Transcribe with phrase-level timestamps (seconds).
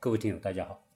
[0.00, 0.86] 各位听友，大家好。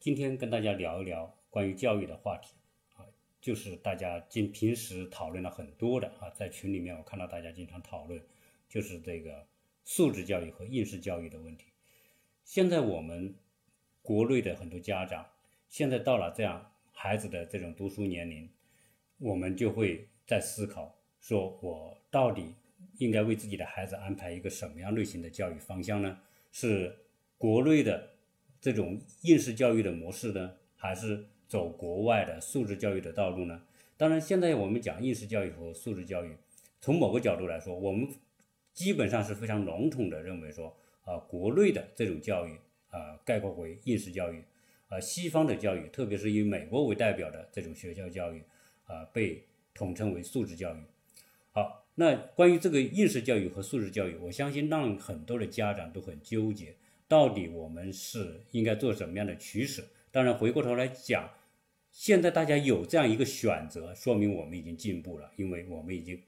[0.00, 2.54] 今天跟大家聊一聊关于教育的话题
[2.94, 3.04] 啊，
[3.42, 8.18] 就是大家今平时讨论了很多的啊，在群里面我看到大家经常讨论，
[8.70, 9.46] 就是这个
[9.84, 11.66] 素质教育和应试教育的问题。
[12.42, 13.34] 现在我们
[14.00, 15.26] 国内的很多家长，
[15.68, 18.48] 现在到了这样孩子的这种读书年龄，
[19.18, 22.54] 我们就会在思考，说我到底
[22.96, 26.18] 应该为自己的孩子安排一个什么样类型的教育方向呢？
[26.50, 26.96] 是
[27.38, 28.10] 国内的。
[28.58, 33.62] 这种应试教育的模式呢，还是走国外的素质教育的道路呢？
[33.96, 36.36] 当然，现在我们讲应试教育和素质教育，
[36.80, 38.08] 从某个角度来说，我们
[38.72, 44.42] 基本上是非常笼统的认为说，啊，国内的这种教育啊，概括为应试教育，
[44.88, 48.42] 啊，西方的教育，特别是以美国为代表的这种学校教育，
[48.86, 50.80] 啊，被统称为素质教育。
[51.52, 56.74] 好，那关于这个应试教育和素质教育，我相信让很多的家长都很纠结。
[57.08, 59.84] 到底我们是应该做什么样的取舍？
[60.10, 61.30] 当然，回过头来讲，
[61.92, 66.20] 现在大家有这样一个选择，说明我们已经进步了，因为我们已经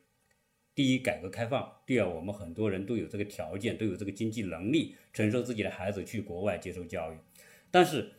[0.75, 7.17] 第一改革开放，第二我们很多人都有这个条件，都有这个经济能力，承受自己的孩子去国外接受教育。
[7.73, 8.13] 但是，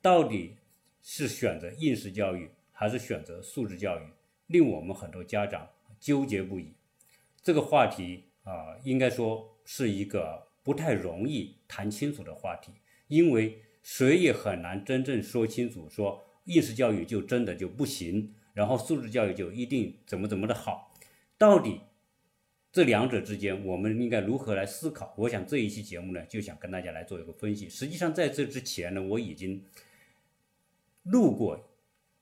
[0.00, 0.56] 到底
[1.02, 4.02] 是选择应试教育还是选择素质教育，
[4.46, 6.74] 令我们很多家长纠结不已。
[7.42, 10.45] 这个话题啊，应该说是一个。
[10.66, 12.72] 不太容易谈清楚的话题，
[13.06, 20.92] 因为谁也很难真正说清楚，说应试教育就真的就不行，然后素质教育就一定怎么怎么的好，
[21.38, 21.82] 到底
[22.72, 25.14] 这两者之间，我们应该如何来思考？
[25.18, 27.68] 我想这一期节目呢，就想跟大家来做一个分析。
[27.68, 29.64] 实际上在这之前呢，我已经
[31.04, 31.70] 录过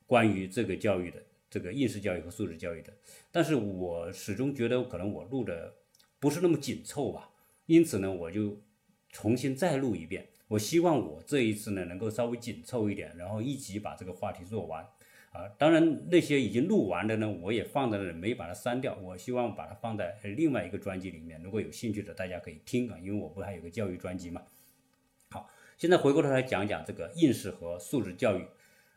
[0.06, 2.92] 关于这个教育的这个应试教育和素质教育的，
[3.32, 5.74] 但是我始终觉得可能我录的
[6.18, 7.30] 不是那么紧凑吧。
[7.66, 8.60] 因此呢，我就
[9.10, 10.28] 重新再录一遍。
[10.48, 14.86] 我希望我这一次呢能够稍微紧凑一点，然后一集把这个话题做完。
[15.32, 18.94] 啊，当然那些已经录完的呢，我也放在那里，没把它删掉。
[19.02, 21.42] 我希望把它放在另外一个专辑里面。
[21.42, 24.42] 如果有兴趣的，大家可以听啊，因为我不还有个教育专辑嘛。
[25.30, 28.42] 好，现在回过头来讲讲这个应试和素质教育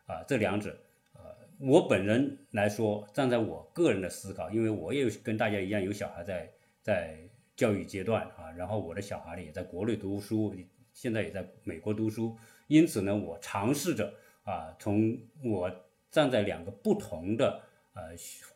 [0.06, 0.78] 啊，这两者。
[1.14, 1.20] 呃，
[1.58, 6.52] 我本人来说，站在我个人的思考，因为我也跟大家一样有小孩在
[6.82, 7.27] 在。
[7.58, 10.54] 教育阶段啊，然后我的小孩呢也在国内读书，
[10.92, 12.36] 现在也在美国读书，
[12.68, 14.14] 因此呢，我尝试着
[14.44, 15.68] 啊，从我
[16.08, 17.60] 站在两个不同的
[17.94, 18.02] 呃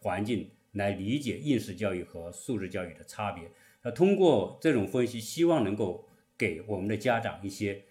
[0.01, 3.51] 环境来理解应试教育和素质教育的差别。
[3.83, 6.09] 那通过这种分析，希望能够
[6.39, 7.83] 给我们的家长一些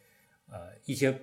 [0.49, 1.13] 呃一些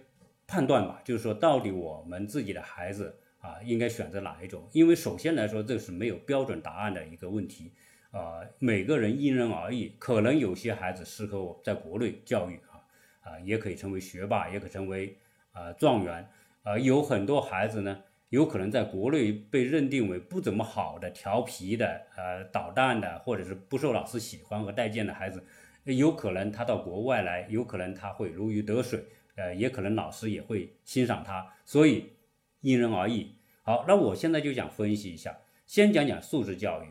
[0.47, 4.69] 判断吧，就是说到底我们自己的孩子啊应该选择哪一种？
[4.73, 7.73] 因为首先来说，这是没有标准答案的一个问题。
[8.11, 12.81] 啊，每个人因人而异，可能有些孩子适合我在国内教育啊，
[13.21, 15.17] 啊，也可以成为学霸，也可成为
[15.53, 16.27] 啊状元，
[16.63, 25.45] 啊，有很多孩子呢，有可能在国内被认定为不怎么好的、调皮的、呃捣蛋的，或者是不受老师喜欢和待见的孩子，
[25.85, 29.05] 有可能他到国外来，有可能他会如鱼得水，
[29.37, 32.15] 呃，也可能老师也会欣赏他，所以
[32.63, 33.35] 因人而异。
[33.63, 35.37] 好，那我现在就想分析一下，
[35.67, 36.87] 先讲讲素质教育。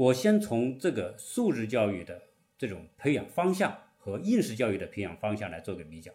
[0.00, 2.22] 我先从这个素质教育的
[2.56, 6.10] 这种培养方向和应试教育的培养方向来做个比较。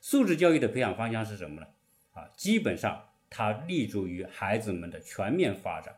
[0.00, 1.66] 素质教育的培养方向是什么呢？
[2.14, 5.96] 啊，基本上它立足于孩子们的全面发展。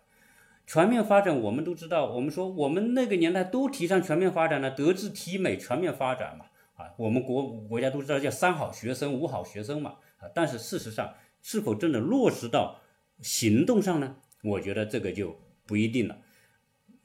[0.66, 6.47] 全面发展，我们都知道，我们说我们那个年代都提倡全面发展呢，德智体美全面发展嘛。
[6.75, 9.94] 啊，我们国国家都知道叫三好学生、五好学生嘛。
[10.16, 12.81] 啊，但是事实上是否真的落实到
[13.22, 14.16] 行动上呢？
[14.43, 16.19] 我觉得这个就不一定了。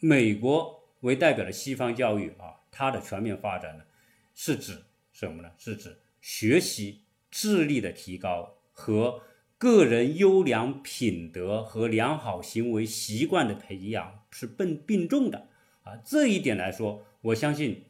[0.05, 3.85] 美国为代表的西方教育啊，它的全面发展呢，
[4.35, 4.83] 是指
[5.13, 5.49] 什么呢？
[5.57, 9.21] 是指学习智力的提高和
[9.57, 15.47] 个人优良品德和良好行为习惯的培养是并并重的
[15.83, 15.95] 啊。
[16.03, 17.85] 这一点来说，我相信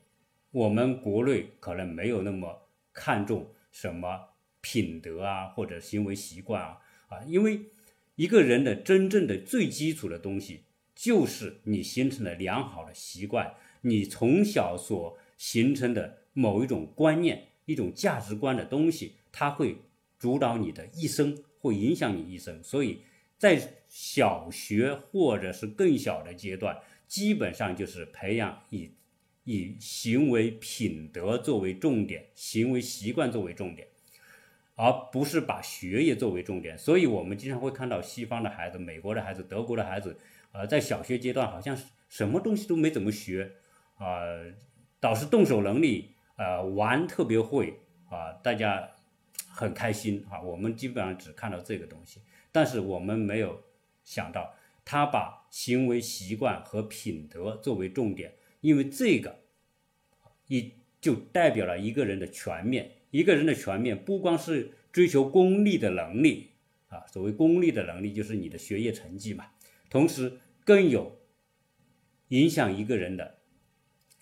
[0.52, 6.78] 我们国内可能没有那么看重什么品德啊或者行为习惯啊
[7.08, 7.62] 啊，因为
[8.14, 10.66] 一个人的真正的最基础的东西。
[10.96, 19.78] 就是你形成了良好的习惯，你从小所形成的某一种观念、一种价值观的东西，它会
[20.20, 22.64] 主导你的一生，会影响你一生。
[22.64, 23.02] 所以
[23.38, 23.60] 在
[23.90, 28.92] 小学或者是更小的阶段，基本上就是培养以
[29.44, 33.88] 以行为品德作为重点，行为习惯作为重点，
[34.76, 36.78] 而不是把学业作为重点。
[36.78, 40.18] 所以我们经常会看到西方的孩子、美国的孩子、德国的孩子。
[40.54, 41.78] 呃，在小学阶段好像
[42.08, 43.52] 什么东西都没怎么学，
[43.98, 44.22] 啊，
[45.00, 47.80] 倒是动手能力，呃，玩特别会，
[48.10, 48.92] 啊，大家
[49.50, 50.40] 很开心啊。
[50.42, 52.22] 我们基本上只看到这个东西，
[52.52, 53.62] 但是我们没有
[54.04, 54.54] 想到
[54.86, 59.40] 他把行为习惯和品德作为重点，因为这个
[60.48, 60.72] 一
[61.02, 62.92] 就代表了一个人的全面。
[63.10, 66.50] 一个人的全面不光是追求功利的能力
[66.90, 69.46] 啊，所谓功利的能力就是你的学业成绩嘛，
[69.94, 71.20] 同时更有
[72.30, 73.38] 影响一个人的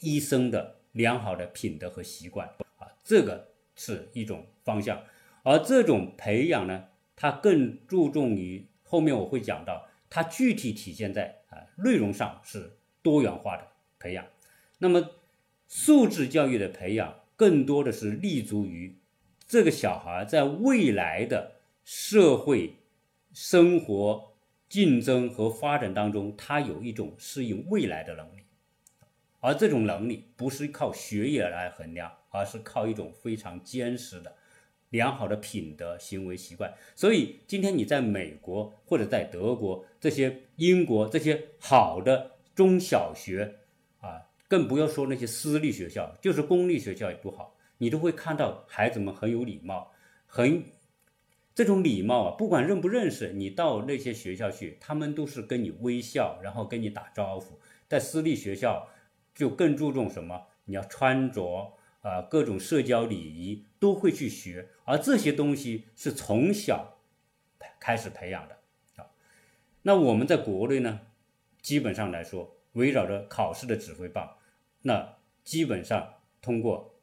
[0.02, 2.46] 一生的良好的品德和习惯
[2.76, 5.02] 啊，这个是一种方向。
[5.44, 13.66] 而这种培养呢，它更注重于后面我会讲到，它具体体现在啊内容上是多元化的
[13.98, 14.26] 培养。
[14.80, 15.12] 那么
[15.70, 17.16] 素质教育的培养。
[17.38, 19.00] 更多的是立足于
[19.48, 21.54] 这个小孩在未来的
[21.84, 22.76] 社会
[23.34, 24.31] 生活
[24.72, 28.44] 竞争和发展当中，他有一种适应未来的能力，
[29.42, 34.34] 而这种能力不是靠学业来衡量，而是靠一种非常坚实的
[34.92, 36.74] 良好的品德行为习惯。
[36.96, 43.58] 所以，今天你在美国或者在德国这些英国这些好的中小学
[44.00, 44.22] 啊。
[44.48, 49.90] 更不要说那些私立学校，就是公立学校也不好，你都会看到孩子们很有礼貌，
[50.26, 50.62] 很
[51.54, 57.60] 这种礼貌啊，不管认不认识，你到那些学校去，他们都是跟你微笑，然后跟你打招呼。
[57.88, 58.88] 在私立学校
[59.36, 60.48] 就更注重什么？
[60.66, 67.00] 你要穿着啊，各种社交礼仪都会去学，而这些东西是从小
[67.80, 68.58] 开始培养的
[68.96, 69.10] 啊。
[69.82, 71.02] 那我们在国内呢，
[71.62, 74.38] 基本上来说，围绕着考试的指挥棒。
[74.84, 76.96] 那基本上通过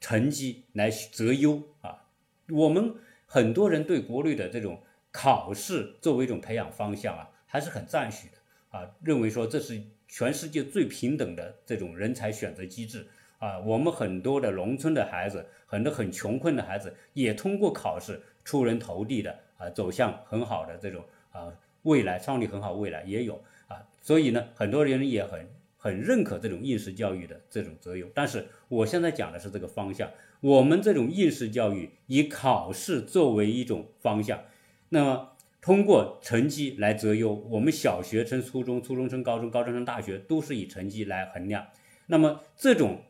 [0.00, 2.06] 成绩来择优啊，
[2.50, 2.94] 我们
[3.30, 4.80] 很多人对国内的这种
[5.12, 9.78] 考试作为一种培养方向啊，还是很赞许的啊，认为说这是
[10.08, 13.06] 全世界最平等的这种人才选择机制
[13.38, 13.58] 啊。
[13.58, 21.52] 我们很多的农村的孩子，很多很穷困的孩子，也通过考试出人头地的啊，走向很好的这种啊
[21.82, 23.86] 未来，创立很好未来也有啊。
[24.00, 25.46] 所以呢，很多人也很。
[25.80, 30.10] 很认可这种应试教育的这种择优，但是我现在讲的是这个方向。
[30.40, 34.44] 我们这种应试教育以考试作为一种方向，
[34.90, 37.34] 那么通过成绩来择优。
[37.34, 41.66] 我们小学升初中，初中升高中，高中升大学，都是以成绩来衡量。
[42.06, 43.02] 那么这种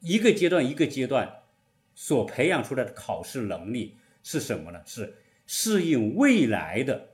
[0.00, 1.42] 一个阶段一个阶段
[1.94, 4.80] 所培养出来的考试能力是什么呢？
[4.84, 5.14] 是
[5.46, 7.10] 适应未来的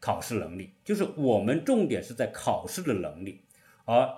[0.00, 3.42] 考试能力，就是我们重点是在考试的能力。
[3.84, 4.08] 而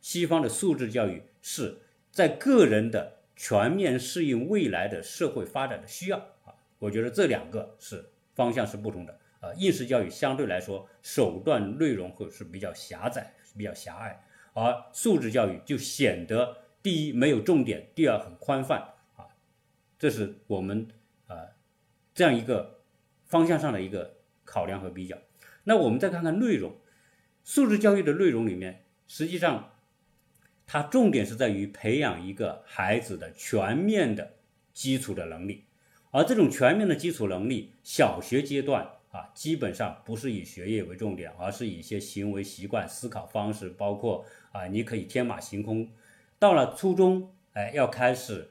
[0.00, 1.78] 西方的素质教育是
[2.10, 8.04] 在个人的全面适应未来的社会发展的需要啊，我觉得这两个是
[8.34, 9.54] 方向是不同的啊。
[9.54, 14.20] 应试教育相对来说手段内容会是比较狭窄、比较狭隘，
[14.54, 19.24] 而素质教育就显得第一没有重点，第二很宽泛啊。
[20.00, 20.88] 这是我们
[21.28, 21.46] 啊
[22.12, 22.80] 这样一个
[23.24, 25.16] 方向上的一个考量和比较。
[25.62, 26.76] 那我们再看看内容。
[27.44, 29.77] 素质教育的内容里面，实际上，
[30.70, 34.34] 它重点是在于培养一个孩子的全面的
[34.74, 35.64] 基础的能力，
[36.10, 45.88] 而这种全面的基础能力，小学阶段啊，基本上不是以学业为重点，而是以一些行为习惯、思考方式，包括啊，你可以天马行空。
[46.38, 48.50] 到了初中，哎，要开始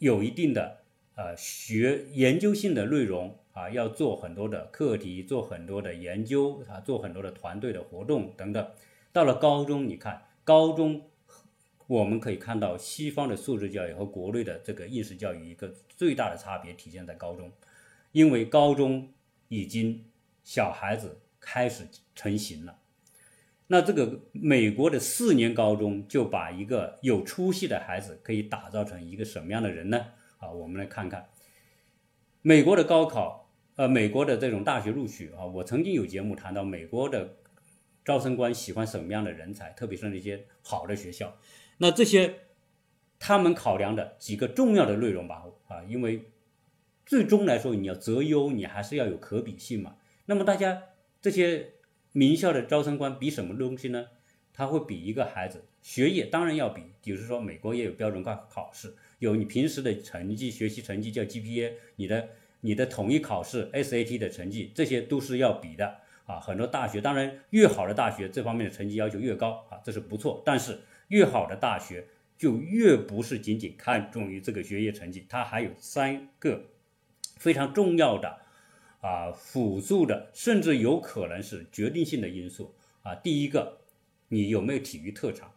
[0.00, 0.78] 有一定的
[1.14, 3.36] 呃学研究性的内容。
[3.52, 8.70] 啊，要做很多的课题，做很多的研究，啊，做很多的团队的活动等等。
[9.12, 11.09] 到了高中，你看高中，
[11.90, 17.50] 我们可以看到西方的素质教育和国内的这个应试教育一个最大的差别体现在高中，
[18.12, 19.12] 因为高中
[19.48, 20.04] 已经
[20.44, 22.78] 小孩子开始成型了。
[23.66, 30.06] 那这个美国的四年高中就把一个有出息的孩子可以打造成一个什么样的人呢？
[30.38, 31.28] 啊，我们来看看
[32.40, 33.50] 美国的高考。
[33.74, 37.36] 呃，美国的这种大学录取啊，我曾经有节目谈到美国的
[38.04, 41.34] 招生官喜欢什么样的人才，特别是那些好的学校。
[41.80, 42.34] 那这些
[43.18, 46.30] 他们考量的几个重要的内容吧，啊，因为
[47.04, 49.96] 最终来说你要择优，你还是要有可比性嘛。
[50.26, 50.82] 那么大家
[51.20, 51.74] 这些
[52.12, 54.06] 名校的招生官比什么东西呢？
[54.52, 62.28] 他会比一个孩子学业，当然要比，比如说美国也有标准化考试，有你平时的成绩、学习成绩叫 GPA，你的。
[62.62, 65.96] 你的统一考试 SAT 的成绩，这些都是要比的
[66.26, 66.38] 啊。
[66.38, 70.42] 很多大学，当然越好的大学，这方面的成绩要求越高啊，这是不错。
[70.44, 70.78] 但是
[71.10, 72.06] 越好的大学
[72.38, 76.70] 就越不是仅仅看重于这个学业成绩，它还有三个
[77.36, 78.38] 非常重要的
[79.00, 83.14] 啊辅助的，甚至有可能是决定性的因素啊。
[83.14, 83.82] 第一个，
[84.28, 85.52] 你有没有体育特长？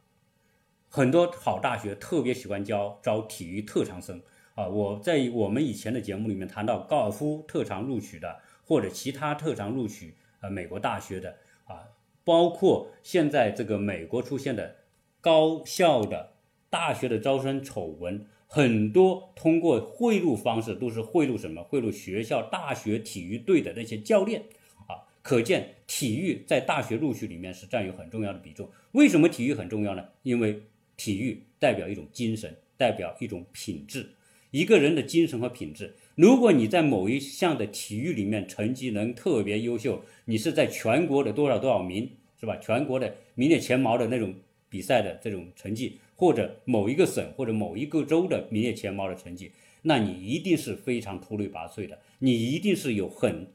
[0.90, 4.22] 很多好大学特别喜欢教招体育特长生。
[4.56, 11.90] 啊，我在我们以前的节目里面谈到高尔夫特长录取的，或者其他特长录取呃美国大学的啊，
[12.24, 14.76] 包括现在这个美国出现的
[15.24, 16.34] 高校的
[16.70, 21.64] 大学的招生丑闻，很多通过贿赂方式都是贿赂什么？
[21.64, 24.42] 贿赂学校大学体育队的那些教练
[24.86, 28.70] 啊，可见体育在大学录取里面是占有很重要的比重。
[28.92, 30.04] 为什么体育很重要呢？
[30.24, 30.62] 因为
[30.98, 34.10] 体育代表一种精神，代表一种品质。
[34.52, 42.58] 一个人的精神和品质，如果你在某一项的体育里面成绩能特别优秀，你是在全国的多少多少名，是吧？
[42.58, 44.34] 全国的名列前茅的那种
[44.74, 49.52] 比赛的这种成绩，或者某一个省或者某一个州的名列前茅的成绩，
[49.84, 53.52] 那你一定是非常出类拔萃的，你一定是有很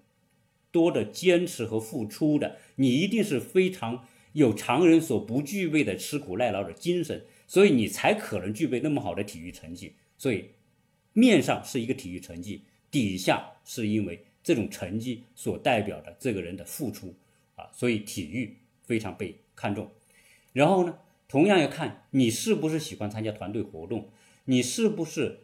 [0.71, 10.51] 多的坚持和付出的，你一定是非常有常人所不具备的吃苦耐劳的精神，所以你才可能具备那么好的体育成绩，所以。
[11.15, 17.13] 面上是一个体育成绩，底下是因为这种成绩所代表的这个人的付出
[17.57, 19.91] 啊，所以体育非常被看重。
[20.53, 20.97] 然后呢，
[21.29, 24.09] 同样要看你是不是喜欢参加团队活动，
[24.47, 25.41] 你是不是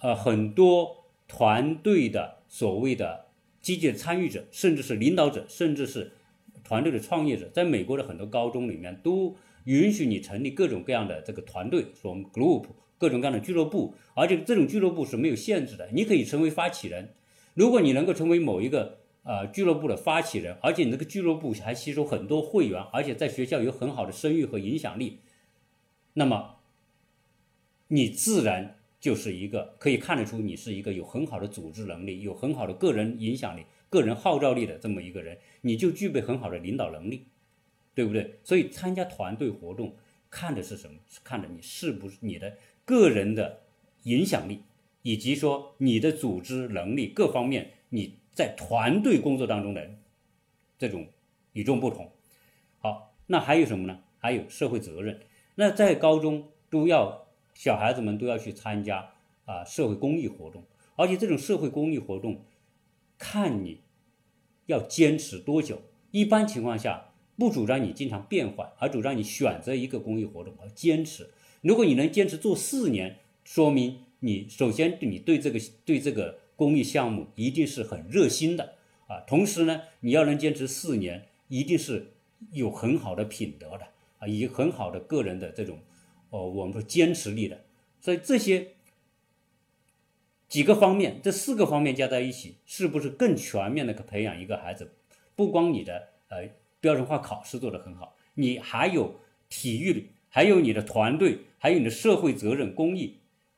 [0.00, 3.26] 呃很多团队的所谓的
[3.62, 6.12] 积极的参与者，甚至是领导者，甚至是
[6.64, 7.48] 团队的创业者。
[7.48, 12.66] 在美国的很多高中里面都允许你成立各种各样的这个团队，说我们 group。
[12.98, 17.14] 各种各样的俱乐部，而且这种俱乐部是没有限制的，你可以成为发起人。
[17.54, 25.20] 如果你能够成为某一个呃俱乐部的发起人，而且你这个俱乐部还吸收很多会员，而且在学校有很好的声誉和影响力，
[26.14, 26.56] 那么
[27.88, 37.26] 你自然就是一个可以看得出你是一个有很好的组织能力、有很好的个人影响力、个人号召力的这么一个人，你就具备很好的领导能力，
[37.94, 38.38] 对不对？
[38.44, 39.96] 所以参加团队活动
[40.28, 40.98] 看的是什么？
[41.08, 42.56] 是看的你是不是你的。
[42.84, 43.60] 个人的
[44.02, 44.62] 影响力，
[45.02, 49.90] 以及说你的组织能力各方面，你在团队工作当中的
[50.78, 51.06] 这种
[51.52, 52.10] 与众不同。
[52.78, 54.00] 好，那还有什么呢？
[54.18, 55.20] 还有社会责任。
[55.54, 59.12] 那在高中都要小孩子们都要去参加
[59.44, 60.64] 啊社会公益活动，
[60.96, 62.44] 而且这种社会公益活动，
[63.18, 63.80] 看你
[64.66, 65.82] 要坚持多久。
[66.10, 71.30] 一般情况下不主张你经常变换，而主张你选择一个公益活动而坚持。
[71.60, 78.74] 如果你能坚持做四年，说明你首先你对这个对这个公益项目一定是很热心的
[79.06, 79.20] 啊。
[79.26, 82.12] 同时呢，你要能坚持四年，一定是
[82.52, 83.86] 有很好的品德的
[84.18, 85.78] 啊，以及很好的个人的这种
[86.28, 87.64] 哦，我们说坚持力的。
[87.98, 88.72] 所以这些
[90.46, 94.92] 几个方面，这四个方面加在一起，是不是更全面的培养一个孩子？
[95.34, 100.10] 不光你的呃标准化考试做得很好，你还有体育。
[100.32, 103.16] 还有你的团队，还有你的社会责任、公益。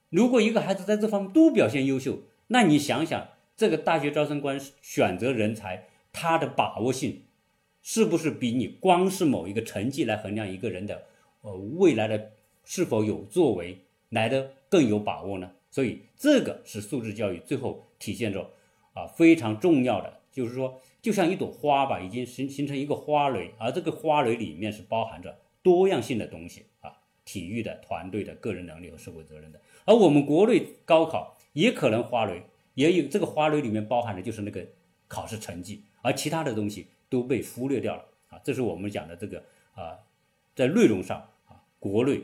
[0.08, 2.20] 如果一个孩子在这方面都表现优秀，
[2.52, 7.22] 那你想想，这个大学招生官选择人才，他的把握性
[7.80, 11.04] 是不是比你光是某一个成绩来衡量一个人的
[11.40, 12.32] 呃未来的
[12.62, 13.78] 是否有作为
[14.10, 15.52] 来的更有把握呢？
[15.70, 18.50] 所以这个是素质教育最后体现着
[18.92, 25.38] 啊非常重要的，就是说，就像一朵花吧，已经形形成一个花蕾，而这个花蕾里面是包含着。
[25.62, 26.92] 多样性的东西啊，
[27.24, 29.60] 体育的、团队的、个人能力和社会责任的。
[29.84, 32.44] 而我们国内高考也可能花蕾，
[32.74, 34.66] 也有这个花蕾里面包含的就是那个
[35.08, 38.40] 考试成绩，而其他的东西都被忽略掉了啊。
[38.44, 39.42] 这是我们讲的这个
[39.74, 39.98] 啊，
[40.54, 42.22] 在内容上啊，国内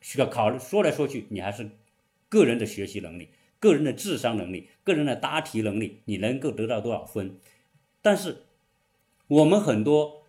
[0.00, 1.68] 需要考说来说去，你还是
[2.28, 7.36] 个人的学习能力、个人的智商能力、个人的答题能力，你能够得到多少分？
[8.02, 8.44] 但是
[9.26, 10.22] 我们很多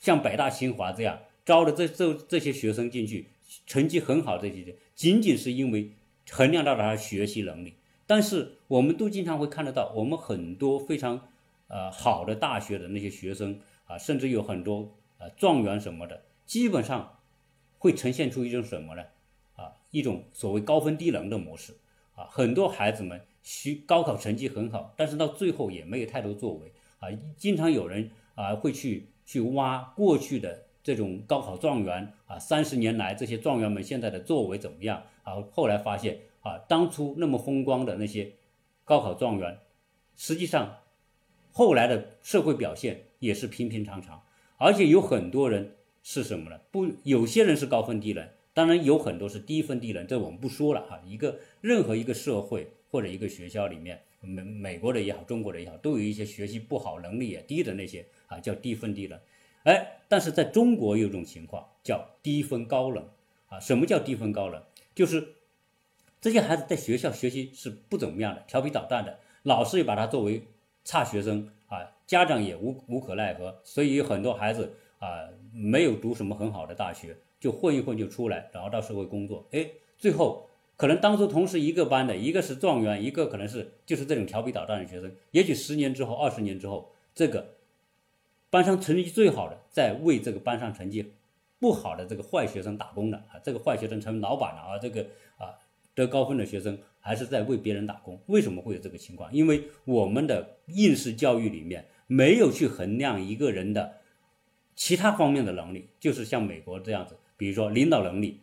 [0.00, 1.20] 像北大、清华这样。
[1.46, 3.28] 招的这这这些学生进去，
[3.68, 5.92] 成绩很好，这些仅仅是因为
[6.28, 7.75] 衡量到了他学习能力。
[8.06, 11.28] 但是我们都经常会看得到，我们很多非常
[11.68, 17.18] 呃好的大学的那些学生啊，甚至有很多呃状元什么的，基本上
[17.78, 19.02] 会呈现出一种什么呢？
[19.56, 21.74] 啊，一种所谓高分低能的模式
[22.14, 22.24] 啊。
[22.30, 27.08] 很多孩子们学高考成绩很好，但是到最后也没有太多作为啊。
[27.36, 30.62] 经常有人啊会去去挖过去的。
[30.86, 35.34] 这种高考状元啊，三十年来这些状元们现在的作为怎么样啊？
[35.50, 38.34] 后来发现啊，当初那么风光的那些
[38.84, 39.58] 高考状元，
[40.14, 40.78] 实际上
[41.50, 44.22] 后来的社会表现也是平平常常，
[44.56, 45.74] 而且有很多人
[46.04, 46.60] 是什么呢？
[46.70, 51.00] 不，有些人是高分低能，当然有很多是低分低能，这我们不说了哈。
[51.04, 59.18] 一个任何一个社会或者一个学校里面，美美国的也好，中国的也好，都有一些学习不好、能力也低的那些啊，叫低分低能。
[59.64, 63.04] 哎，但是在中国有一种情况叫低分高能
[63.48, 63.58] 啊？
[63.58, 64.62] 什么叫低分高能？
[64.94, 65.34] 就是
[66.20, 70.42] 这些孩子在学校学习是不怎么样的，调皮捣蛋的，老师也把他作为
[70.84, 79.68] 差学生啊，家长也无无可奈何，所以有很多孩子啊没有读什么很好的大学，就混一混就出来，然后到社会工作，哎，
[79.98, 87.54] 最后可能当初同时一个班的，一个是状元，一个可能是就是这种调皮捣蛋的学生，也许十年之后、二十年之后，这个
[88.50, 91.12] 班上成绩最好的在为这个班上成绩
[91.60, 95.02] 不好的这个坏学生打工的啊，这个坏学生成为老板了啊，这个
[95.38, 95.54] 啊。
[95.96, 99.32] 得高分的学生还是在为别人打工，为什么会有这个情况？
[99.32, 103.94] 因为我们的应试教育里面没有去衡量一个人的
[104.74, 108.42] 其他方面的能力，就是像美国这样子，比如说领导能力、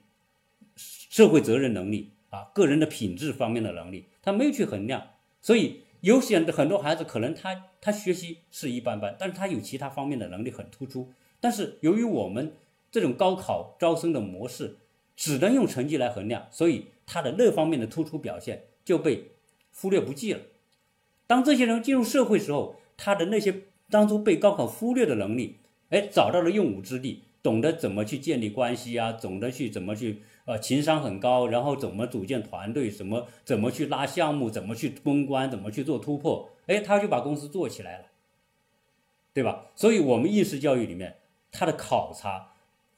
[0.76, 5.10] 社会责任能力啊、个人的品质方面的能力，他没有去衡量。
[5.40, 11.14] 所以有些很多孩子可能他他学习是一般般，但是他有其他方面的能力很突出。
[11.40, 12.54] 但是由于我们
[12.90, 14.78] 这种高考招生的模式
[15.16, 16.88] 只能用成绩来衡量，所以。
[17.06, 19.32] 他的那方面的突出表现就被
[19.74, 20.42] 忽略不计了。
[21.28, 38.06] 当这些人进入社会时候，他的那些当初被高考忽略的能力，哎，找到了用武之地，懂得怎么去建立关系啊，懂得去怎么去呃情商很高，然后怎么组建团队，什么怎么去拉项目，怎么去攻关，怎么去做突破，哎，他就把公司做起来了，
[39.34, 39.72] 对吧？
[39.76, 41.18] 所以，我们应试教育里面，
[41.52, 42.52] 它的考察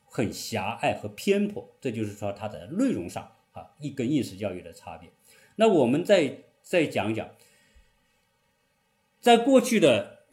[0.04, 3.32] 很狭隘和偏颇，这就是说它的内容上。
[3.56, 5.10] 啊，一跟应试教育的差别。
[5.56, 7.30] 那我们再再讲一讲，
[9.22, 10.26] 在过去的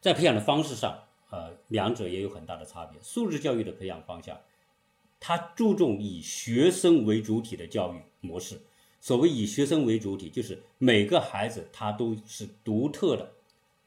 [0.00, 3.00] 在培养的方式上，呃，两者也有很大的差别。
[3.00, 4.40] 素质教育的培养方向，
[5.20, 8.60] 它注重以学生为主体的教育模式。
[9.00, 13.34] 所谓以学生为主体，就是每个孩子他都是独特的、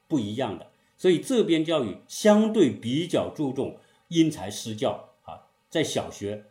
[0.07, 0.71] 不一样的。
[0.97, 6.45] 所以这边教育相对比较注重因材施教啊，在小学、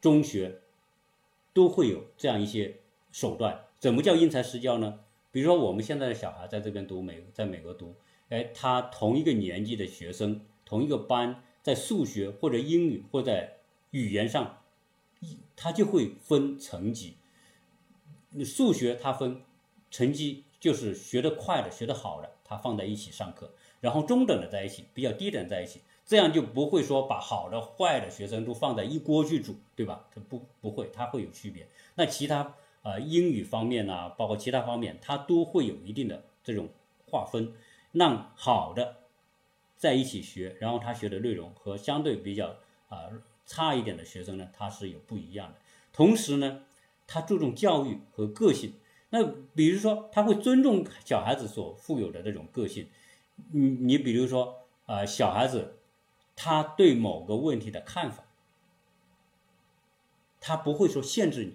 [0.00, 0.62] 中学。
[1.56, 3.64] 都会有这样一些手段。
[3.78, 5.00] 怎么叫因材施教呢？
[5.30, 7.96] 比如说我们现在的小孩在这边读美，在美国读，
[8.28, 13.56] 哎，他同一个年纪的学生，同一个班，在数学或者英语或在
[13.92, 14.58] 语言上，
[15.56, 17.16] 他就会分层级。
[18.44, 19.40] 数学他分
[19.90, 25.80] 成绩，就是学得快的、学得好的，他放在一起上课，然后中等的在一起，比较低等在一起。
[26.06, 30.06] 这样就不会说把好的坏的学生都放在一锅去煮，对吧？
[30.14, 31.66] 它不不会，它会有区别。
[31.96, 36.68] 那其他呃英语方面呢，包括其他方面，它都会有一定的这种
[37.10, 37.52] 划分，
[37.90, 38.98] 让好的
[39.76, 42.54] 在一起学，然后他学的内容和相对比较
[42.88, 43.10] 啊
[43.44, 45.56] 差一点的学生呢，他是有不一样的。
[45.92, 46.62] 同时呢，
[47.08, 48.74] 他注重教育和个性。
[49.10, 52.86] 那比如说，他会尊重小孩子所富有的这种个性。
[53.50, 55.72] 你你比如说啊，小孩子。
[56.36, 58.22] 他对某个问题的看法，
[60.38, 61.54] 他不会说限制你，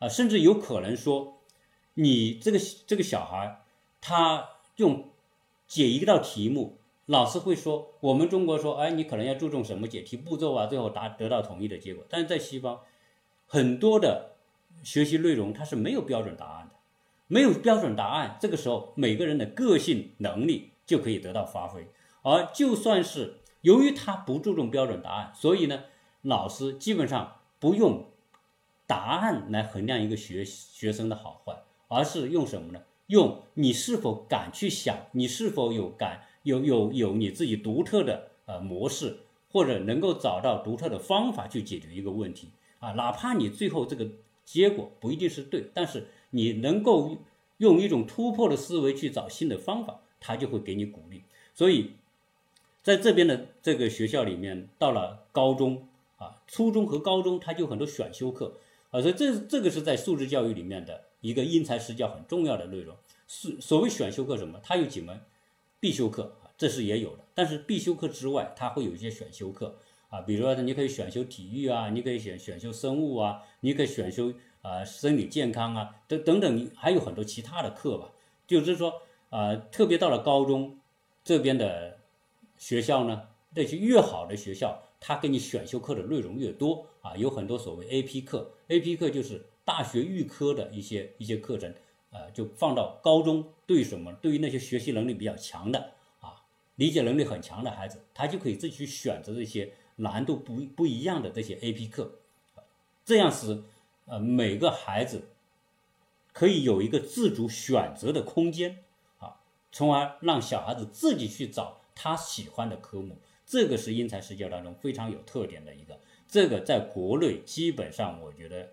[0.00, 1.38] 啊，甚至有可能说，
[1.94, 3.62] 你这个这个小孩，
[4.00, 5.08] 他用
[5.68, 12.04] 解一道题目，老师会说，我们中国说，哎，你可能要注重什么解题步骤啊，最后达得到统一的结果。
[12.08, 12.80] 但是在西方，
[13.46, 14.32] 很多的
[14.82, 16.74] 学习内容它是没有标准答案的，
[17.28, 21.86] 没有标准答案，这个时候每个人的个性能力就可以得到发挥，
[22.22, 23.36] 而就算是。
[23.62, 25.84] 由于他不注重标准答案，所以呢，
[26.22, 28.06] 老师基本上不用
[28.86, 32.82] 答案来衡量一个学学生的好坏，而是用什么呢？
[33.08, 39.18] 用你是否敢去想，你是否有敢有有有你自己独特的呃模式，
[39.50, 42.92] 或者能够找到独特的方法去解决一个问题啊？
[42.92, 44.08] 哪怕你最后这个
[44.44, 47.18] 结果不一定是对，但是你能够
[47.58, 51.24] 用一种突破的思维去找新的方法，他就会给你鼓励。
[51.54, 51.92] 所以。
[52.82, 58.54] 在这边的这个学校里面，到了高中啊，初中和高中，它就很多选修课
[58.90, 62.96] 啊，所以这这个是在素质教育里面的一个因材施教很重要的内容。
[63.28, 64.58] 是所谓选修课什么？
[64.62, 65.20] 它有几门
[65.78, 67.24] 必修课啊，这是也有的。
[67.34, 69.76] 但是必修课之外，它会有一些选修课
[70.08, 78.10] 啊，比如说你可以选修体育啊，你可以选选修生物啊，你可以选修啊生理健康啊，等等等，还有很多其他的课吧。
[78.46, 80.78] 就是说啊，特别到了高中
[81.22, 81.99] 这边的。
[82.60, 91.74] 学校呢，那些越好的学校，他给你选修课的内容越多啊，有很多所谓 A P 课，A P 课就是大学预科的一些一些课程，
[92.10, 94.12] 呃，就放到高中，对什么？
[94.20, 96.36] 对于那些学习能力比较强的啊，
[96.76, 102.12] 理解能力很强的孩子，他就可以自己去选择这些难度不不一样的这些 A P 课，
[103.06, 103.62] 这样使
[104.04, 105.30] 呃每个孩子
[106.34, 108.84] 可以有一个自主选择的空间
[109.18, 109.40] 啊，
[109.72, 111.79] 从而让小孩子自己去找。
[112.02, 116.00] 他喜欢的科目，这个是因材施教当中非常有特点的一个。
[116.26, 118.70] 这个在国内基本上，我觉得，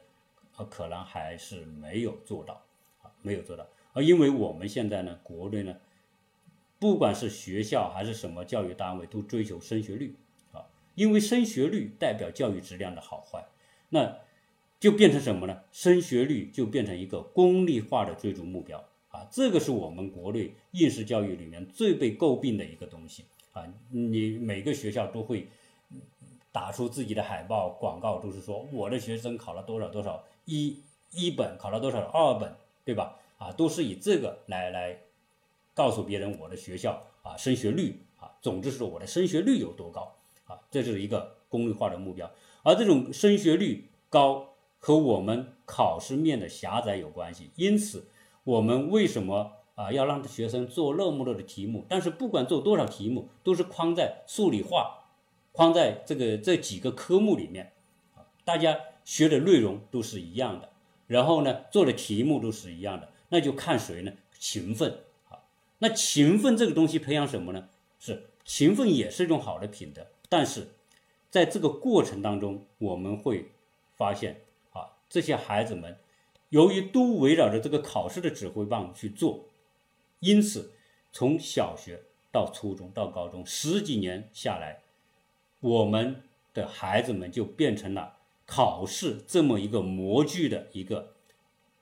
[0.56, 2.64] 呃，可能还是没有做到
[3.02, 3.68] 啊，没有做到。
[3.92, 5.76] 而因为我们现在呢，国内呢，
[6.80, 10.16] 不管是学校还是什么教育单位，都追求升学率
[10.54, 10.64] 啊，
[10.96, 13.46] 因为升学率代表教育质量的好坏，
[13.90, 14.20] 那
[14.80, 15.64] 就变成什么呢？
[15.74, 18.86] 升学率就变成一个功利化的追逐目标
[19.18, 23.66] 啊，这个是我们国内应试教育里面最被诟病的一个东西啊。
[23.90, 25.48] 你每个学校都会
[26.52, 32.54] 打出自己的海报广告，都是说我的学生考了多少多少一一本，考了多少二本，
[32.86, 33.18] 对吧？
[33.40, 35.00] 啊，都是以这个来来
[35.74, 42.32] 告诉别人我的学校啊升学率啊，总之是我的升学率有多高啊，这就是一个功利化的目标。
[42.62, 47.50] 而这种升学率高和我们考试面的狭窄有关系。
[47.56, 48.06] 因此，
[48.48, 51.86] 我们为什么啊要让学生做那么多的题目？
[51.90, 55.10] 但是不管做多少题目，都是框在数理化，
[55.52, 57.74] 框在这个这几个科目里面，
[58.46, 60.70] 大家学的内容都是一样的，
[61.08, 63.10] 然后呢做的题目都是一样的。
[63.28, 64.14] 那就看谁呢？
[64.40, 65.44] 勤奋啊，
[65.80, 67.68] 那勤奋这个东西培养什么呢？
[68.00, 70.70] 是勤奋也是一种好的品德，但是
[71.30, 73.52] 在这个过程当中，我们会
[73.98, 74.40] 发现
[74.72, 75.98] 啊，这些孩子们
[76.50, 79.46] 由于都围绕着这个考试的指挥棒去做，
[80.20, 80.72] 因此
[81.12, 84.80] 从小学到初中到高中十几年下来，
[85.60, 91.14] 我们的孩子们就变成了考试这么一个模具的一个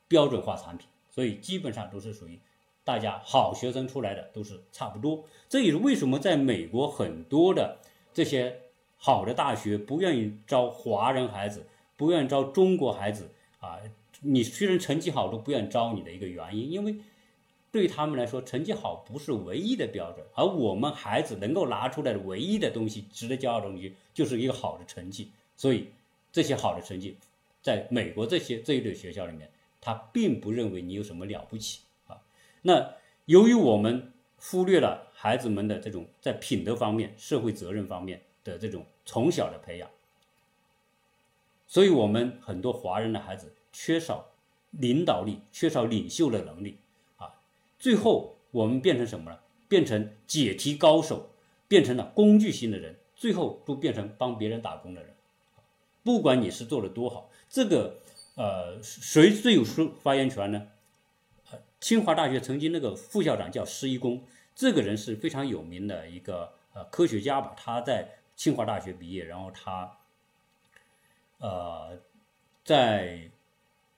[0.08, 0.88] 标准化产品。
[1.10, 2.40] 所以基本上都是属于
[2.84, 7.78] 大家好学生出来的都是差不多，这也是为什么在美国很多的
[8.14, 8.62] 这些
[8.98, 13.80] 好的大学不愿意招华人孩子，不愿意招中国孩子啊。
[14.26, 16.96] 你虽然成绩好都不愿意招你的一个原因，因为
[17.72, 25.32] 对他们来说成绩好不是唯一的标准，而我们孩子能够拿出来的唯一的东西，值得骄傲的东西就是一个好的成绩。
[25.56, 25.90] 所以
[26.32, 27.18] 这些好的成绩，
[27.62, 29.50] 在美国这些这一类学校里面。
[29.82, 32.20] 他并不认为你有什么了不起啊。
[32.64, 39.88] 那由于我们忽略了孩子们的这种在品德方面、社会责任方面的这种从小的培养，
[41.68, 44.28] 所以我们很多华人的孩子缺少
[44.72, 46.78] 领导力，缺少领袖的能力
[47.18, 47.36] 啊。
[47.78, 49.44] 最后我们变成什么了？
[49.68, 51.32] 变成解题高手，
[51.68, 55.14] 变成了工具型的人，最后都变成帮别人打工的人。
[56.04, 57.98] 不管你是做的多好，这个。
[58.38, 60.68] 呃，谁最有说发言权呢？
[61.80, 67.54] 清华大学曾经那个副校长叫施一公，这个人是非常有名的一个呃科学家吧。
[67.56, 70.00] 他在清华大学毕业，然后他
[71.38, 71.98] 呃
[72.66, 73.32] 在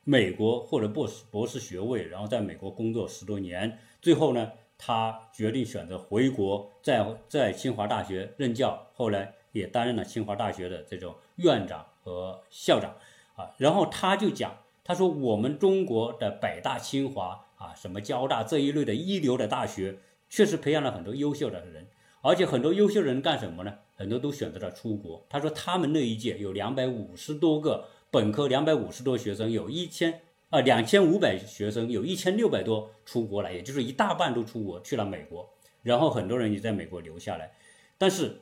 [0.10, 12.96] 美国获得博士博士学位，然后在美国工作十多年，最后呢，他决定选择回国，在在清华大学任教，后来也担任了清华大学的这种院长和校长。
[13.36, 19.98] 啊，然后他就讲，他说我们中国的北大、清华啊，什么交大这一类的一流的大学，
[20.30, 21.88] 确实培养了很多优秀的人，
[22.22, 23.80] 而且很多优秀人干什么呢？
[23.94, 25.26] 很多都选择了出国。
[25.28, 35.50] 他说他们那一届有两百五十多个本科，两百五十多学生，有一千啊两千五百学生，有一千六百多出国了，也就是一大半都出国去了美国，
[35.84, 37.54] 然后很多人也在美国留下来。
[37.98, 38.42] 但是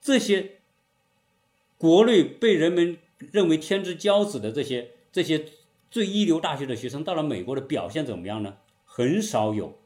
[0.00, 0.58] 这些
[1.78, 2.98] 国内被人们。
[3.30, 5.44] 认为天之骄子的这些这些
[5.92, 8.56] 最一流大学的学生到了美国的表现怎么样呢？
[8.84, 9.78] 很少有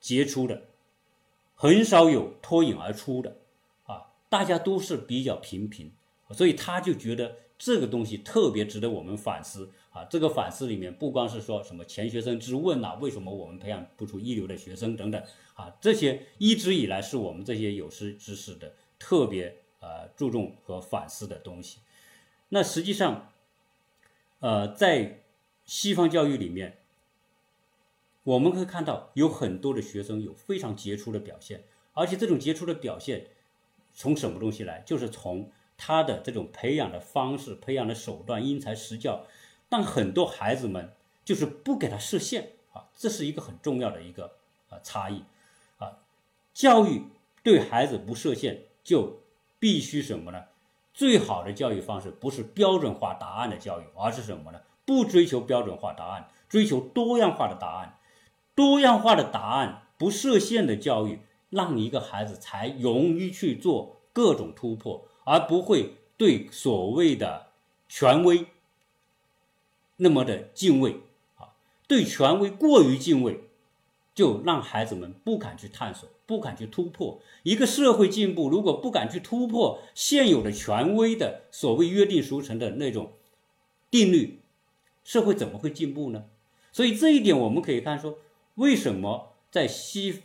[0.00, 0.64] 杰出的，
[1.54, 3.36] 很少有脱颖而出的，
[3.84, 5.92] 啊，大家都是比较平平，
[6.32, 10.04] 所以他就觉得这个东西特别值得我们反思啊。
[10.04, 15.22] 这个反思里面不光是说什么钱学森之问呐，为什么我们培养不出一流的学生等等
[15.54, 21.78] 啊，这些一直以来是我们这些有识之士的特别呃注重和反思的东西。
[22.50, 23.32] 那实际上，
[24.40, 25.22] 呃，在
[25.64, 26.78] 西方教育里面，
[28.22, 31.64] 我们可以看到有很多的学生有非常杰出的表现，
[31.94, 33.28] 而且这种杰出的表现
[33.94, 34.82] 从什么东西来？
[34.86, 39.24] 就是从他的这种培养的方式、培养的手段，因材施教。
[39.68, 40.92] 但很多孩子们
[41.24, 44.32] 就是不给他设限啊，这是一个很重要的一个
[44.70, 45.24] 啊差异
[45.78, 45.98] 啊。
[46.54, 47.02] 教育
[47.42, 49.20] 对孩子不设限，就
[49.58, 50.44] 必须什么呢？
[50.94, 54.60] 最好的教育方式不是标准化答案的教育，而是什么呢？
[54.84, 57.98] 不追求标准化答案，追求多样化的答案。
[58.54, 67.48] 多样化的答案，不设限的教育，让一个孩子才容易去做各种突破，而不会对所谓的
[67.86, 68.46] 权威
[69.96, 71.00] 那么的敬畏
[71.36, 71.52] 啊。
[71.86, 73.40] 对权威过于敬畏，
[74.14, 76.08] 就让孩子们不敢去探索。
[76.26, 83.12] 不敢去突破一个社会进步，如果不敢去突破现有的权威的所谓约定俗成的那种
[83.92, 84.40] 定律，
[85.04, 86.24] 社会怎么会进步呢？
[86.72, 88.18] 所以这一点我们可以看说，
[88.56, 90.24] 为什么在西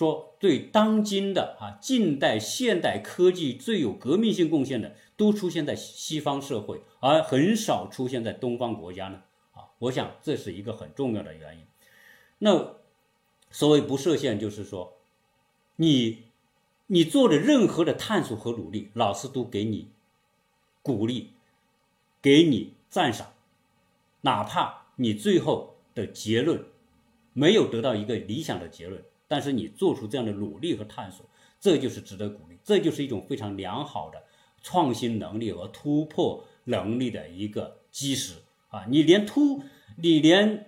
[0.00, 9.22] 说对当今的啊近代现代科技最有革命性贡献的，都出现在西方社会，而很少出现在东方国家呢？
[9.52, 11.66] 啊，我想这是一个很重要的原因。
[12.38, 12.76] 那
[13.50, 14.94] 所谓不设限，就是说，
[15.76, 16.22] 你
[16.86, 19.90] 你做的任何的探索和努力，老师都给你
[20.80, 21.34] 鼓励，
[22.22, 23.34] 给你赞赏，
[24.22, 26.64] 哪怕你最后的结论
[27.34, 29.04] 没有得到一个理想的结论。
[29.30, 31.24] 但是你做出这样的努力和探索，
[31.60, 34.24] 这就是值得鼓励，这就是一种非常良好的
[34.60, 38.34] 创新能力和突破能力的一个基石
[38.70, 38.86] 啊！
[38.88, 39.62] 你连突，
[39.98, 40.66] 你连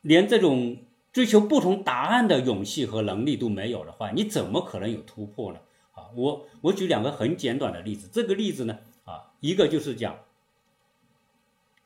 [0.00, 0.78] 连这种
[1.12, 5.60] 追求不同答案的勇气和能力都没有的话，你怎么可能有突破呢？
[5.92, 10.18] 啊，我我举两个很简短的例子，这个例子呢，啊，一个就是讲，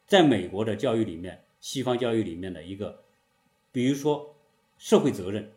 [0.07, 3.01] 在美国的教育里面，西方教育里面的一个，
[3.73, 4.37] 比如说
[4.79, 5.51] 社会责任。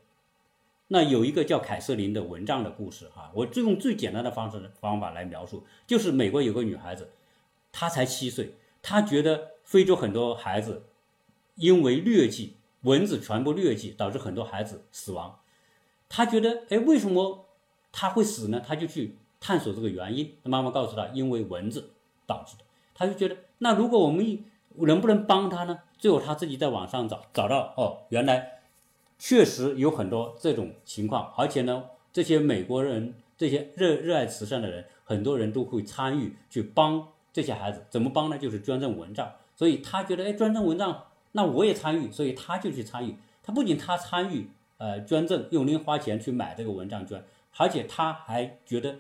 [0.88, 7.10] 那有一个叫凯瑟琳的蚊帐的故事哈，我就用最简单的方式方法来描述，就是美国有个女孩子，
[7.72, 10.84] 她才七岁，她觉得非洲很多孩子
[11.56, 15.40] 因为疟疾蚊子传播疟疾导致很多孩子死亡，
[16.08, 17.48] 她觉得哎为什么
[17.92, 18.60] 他会死呢？
[18.60, 20.38] 她就去探索这个原因。
[20.44, 21.94] 妈妈告诉她，因为蚊子
[22.28, 22.64] 导致的。
[22.94, 24.44] 她就觉得那如果我们
[24.76, 25.80] 能不能帮她呢？
[25.98, 28.52] 最后她自己在网上找找到哦，原来。
[29.18, 37.86] 确实有很多这种情况，而且呢，这些美国人，这些热热爱慈善的人，很多人都会参与去帮这些孩子。
[37.90, 38.38] 怎么帮呢？
[38.38, 39.32] 就是捐赠蚊帐。
[39.56, 43.16] 所以他觉得，哎，捐赠蚊帐，那我也参与，所以他就去参与。
[43.42, 47.24] 他不仅他参与，呃，捐赠，用零花钱去买这个蚊帐捐，
[47.58, 48.98] 而且他还觉得，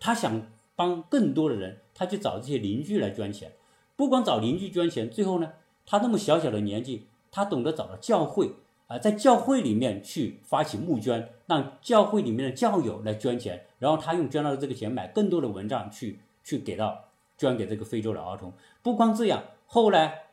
[0.00, 3.52] 他想帮更多的人，他去找这些邻居来捐钱。
[3.94, 5.52] 不光找邻居捐钱，最后呢，
[5.86, 8.50] 他那么小小的年纪，他懂得找到教会。
[8.92, 17.02] 啊，在教会里面去发起募捐，让教会里面的教友来捐钱，然后他用捐到的这个钱买更多的蚊帐去去给到
[17.38, 18.52] 捐给这个非洲的儿童。
[18.82, 20.24] 不光这样，后来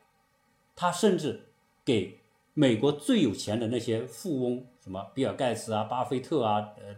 [0.76, 1.46] 他甚至
[1.86, 2.20] 给
[2.54, 6.94] 美国最有钱的那些富翁，什么比尔盖茨啊、巴菲特啊，呃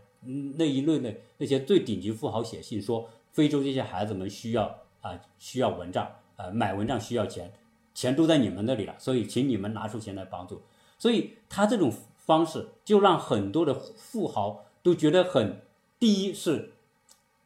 [0.58, 7.54] 那一类的那些最顶级富豪写信说，非洲这些孩子们需要啊需要蚊帐，呃买蚊帐需要钱，
[7.93, 10.60] 钱都在你们那里了，所以请你们拿出钱来帮助。
[11.02, 15.60] 所以他这种方式就让很多的富豪都觉得很，
[16.00, 16.74] 第一是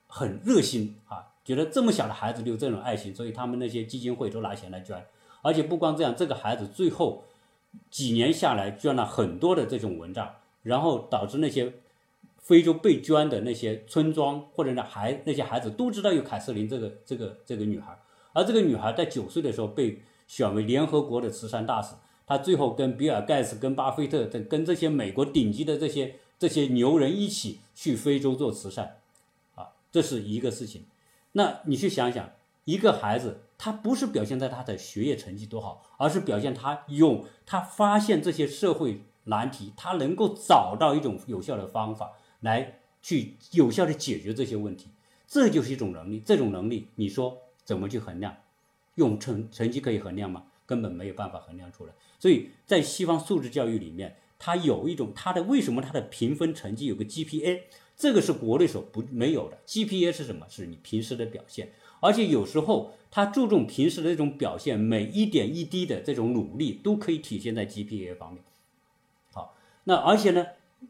[0.07, 5.05] 很热心啊，觉得这么小的孩子就有这种爱心，所以他们那些基金会都拿钱来捐，
[5.41, 7.23] 而且不光这样，这个孩子最后
[7.89, 11.75] 几年下来捐了很多的这种蚊帐，然后导致那些
[12.37, 17.97] 非洲被捐的那些村庄或者那孩那些孩子都知道有凯瑟琳这个这个这个女孩，
[18.33, 21.95] 而这个女孩在九岁的时候被选为联合国的慈善大使。
[22.25, 28.97] 他最后跟比尔盖茨、跟巴菲特、跟跟这些美国顶级的这些这些牛人一起去非洲做慈善，
[29.55, 30.85] 啊，这是一个事情。
[31.33, 32.31] 那你去想想，
[32.63, 44.89] 一个孩子他不是表现在他的学业成绩多好，而是表现他用他发现这些社会难题，他能够找到一种有效的方法来去有效的解决这些问题，
[45.27, 46.21] 这就是一种能力。
[46.25, 48.35] 这种能力你说怎么去衡量？
[48.95, 50.43] 用成成绩可以衡量吗？
[50.65, 51.93] 根本没有办法衡量出来。
[52.19, 57.61] 所以在西方素质教育里面，它有一种它的为什么它的评分成绩有个 GPA，
[57.95, 59.57] 这个是国内所不没有的。
[59.65, 60.45] GPA 是什么？
[60.49, 68.43] 是你平时的表现，而且有时候它注重平时的这种表现，每一点一滴的这种努力都可以体现在 GPA 方面。
[69.31, 70.45] 好，那而且呢，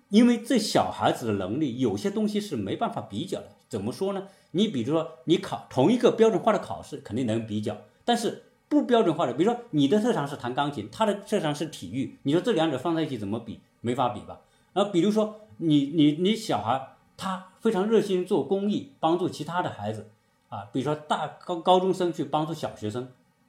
[0.09, 3.51] 因为这小孩子的能力有些东西是没办法比较的。
[3.67, 4.27] 怎么说呢？
[4.51, 8.43] 你比如说你考同一个标准化的考试，肯定能比较，但是。
[8.75, 13.61] 不标准化的，比如说你的特长是弹钢琴，他的特长是体育，你说这两者放在一起怎么比？
[13.79, 14.41] 没法比吧？
[14.73, 20.09] 啊，比如说你你你小孩他非常热心做公益，帮助其他的孩子
[20.49, 23.07] 啊，比如说大高高中生去帮助小学生，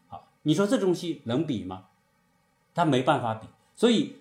[0.08, 1.86] 啊，你说这东西能比吗？
[2.72, 4.16] 他没办法比，所以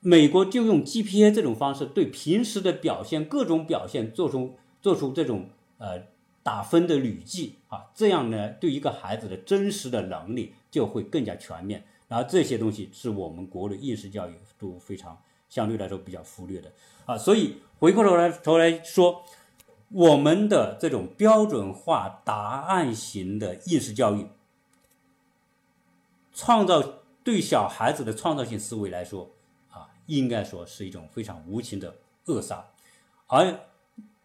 [0.00, 6.13] 美国就用 GPA 这种方式对平时的表现各种表现做出做出这种呃。
[6.44, 11.82] 打分的履记啊，这样呢，对一个孩子的真实的能力就会更加全面。
[12.06, 16.70] 然后这些东西是我们国内应试教育都非常相对来说比较忽略的
[17.06, 17.16] 啊。
[17.16, 19.24] 所以回过头来头来说，
[19.88, 24.26] 我们的这种标准化答案型的应试教育，
[26.34, 26.82] 创造
[27.24, 29.30] 对小孩子的创造性思维来说
[29.70, 32.66] 啊，应该说是一种非常无情的扼杀，
[33.28, 33.58] 而。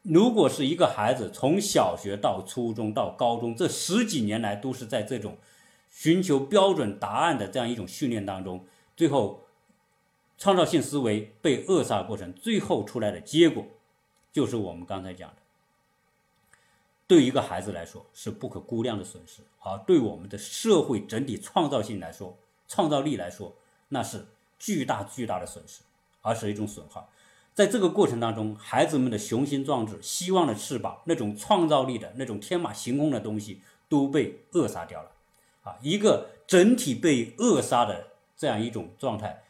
[0.09, 5.37] 如果是一个孩子从小学到初中到高中这十几年来都是在这种
[5.91, 8.65] 寻求标准答案的这样一种训练当中，
[8.97, 9.45] 最后
[10.39, 13.63] 创造性思维被扼杀过程，最后出来的结果，
[14.31, 15.35] 就是我们刚才讲的，
[17.05, 22.35] 对一个孩子来说是不可估量的损失，而对我们的社会整体创造性来说，
[22.67, 23.53] 创造力来说，
[23.89, 24.25] 那是
[24.57, 25.81] 巨大巨大的损失，
[26.21, 27.07] 而是一种损耗。
[27.59, 35.11] 在这个过程当中，孩子们的雄心壮志、希望的翅膀、那种创造力的那种天马行空的东西都被扼杀掉了，
[35.63, 39.43] 啊，一个整体被扼杀的这样一种状态，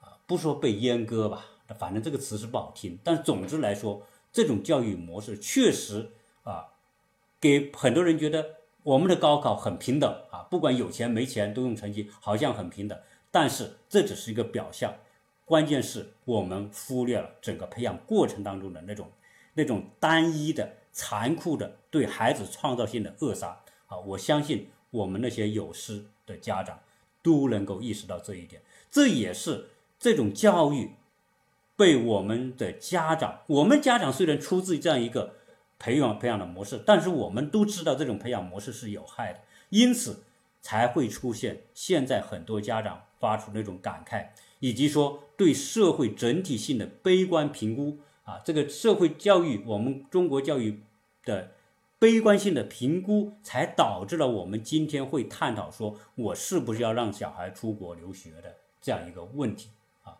[0.00, 1.46] 啊，不说被阉割吧，
[1.78, 6.10] 反正这个词是不好听，但总之来说，这种教育模式确实
[6.42, 6.70] 啊，
[7.40, 12.98] 给很多人觉得我们的高考很平等啊，不管有钱没钱都用成绩，好像很平等，
[13.30, 14.92] 但是这只是一个表象。
[15.50, 19.10] 关键是我们忽略了整个培养过程当中的那种、
[19.54, 23.98] 那种单一的、残酷的对孩子创造性的扼杀啊！
[23.98, 26.78] 我相信我们那些有识的家长
[27.20, 28.62] 都能够意识到这一点。
[28.92, 30.92] 这也是这种教育
[31.74, 35.34] 被我们的家长，我们家长虽然出自这样一个
[35.80, 40.22] 培养培养的模式，但是我们都知道这种培养模式是有害的，因此
[40.62, 44.28] 才会出现现在很多家长发出那种感慨。
[44.60, 50.80] 以及说对社会整体性的悲观评估啊，这个社会教育，我们中国教育
[51.24, 51.52] 的
[51.98, 59.70] 悲观性的评估，才导致了我们今天会探讨说，我是不是要让小孩出国留学的这样一个问题
[60.04, 60.18] 啊？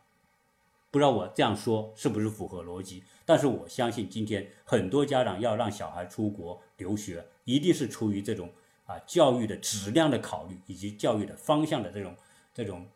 [0.90, 3.04] 不知道我这样说是不是符合逻辑？
[3.26, 8.50] 但是我相信今天很多家长要让小孩出国留学，一定是出于这种
[8.86, 12.16] 啊教育的质量的考虑，以及教育的方向的这种
[12.54, 12.86] 这种。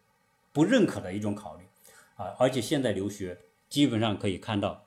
[0.55, 1.64] 不认可的一种考虑，
[2.14, 3.37] 啊，而且现在留学
[3.69, 4.85] 基本上可以看到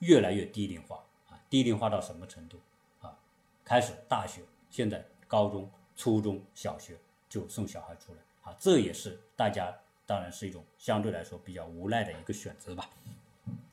[0.00, 2.60] 越来越低龄化，啊，低龄化到什么程度？
[3.00, 3.16] 啊，
[3.64, 6.98] 开始大学，现在高中、初中小学
[7.30, 12.90] 就送小孩出来，啊，这也是大家当然是一种相对来说比较无奈的一个选择吧。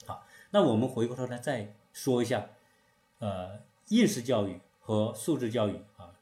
[0.06, 2.48] 好，那我们回过头来再说一下，
[3.20, 6.13] 呃，应试教育和素质教育啊，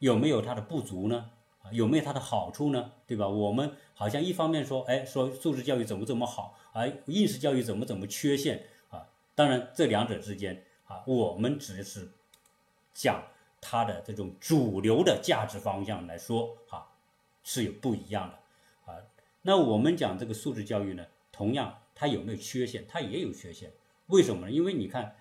[0.00, 1.30] 有没有它的不足呢？
[1.72, 2.92] 有没有它的好处呢？
[3.06, 3.28] 对吧？
[3.28, 3.72] 我们。
[3.98, 9.08] 好像一方面说，哎，说素质教育怎么怎么好，而应试教育怎么怎么缺陷啊？
[9.34, 12.08] 当然，这两者之间啊，我们只是
[12.94, 13.20] 讲
[13.60, 16.86] 它的这种主流的价值方向来说啊，
[17.42, 18.98] 是有不一样的啊。
[19.42, 22.84] 那我们讲这个素质教育呢，同样它有没有缺陷？
[22.86, 23.72] 它也有缺陷。
[24.06, 24.52] 为什么呢？
[24.52, 25.16] 因为你看，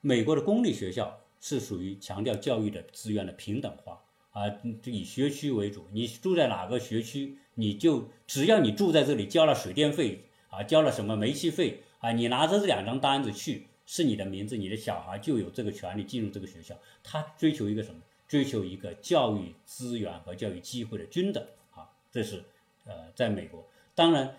[0.00, 4.00] 美国的公立学校是属于强调教育的资源的平等化。
[4.36, 4.50] 啊，
[4.82, 16.78] 就以学区为主，你住在哪个学区，你就只要你住在这里，交了水电费啊，交了什么煤气费啊，你拿着这两张单子去，是你的名字，你的小孩就有这个权利进入这个学校。
[17.02, 18.02] 他追求一个什么？
[18.28, 21.42] 追求一个教育资源和教育机会的均等
[21.74, 22.44] 啊，这是
[22.84, 24.36] 呃，在美国，当然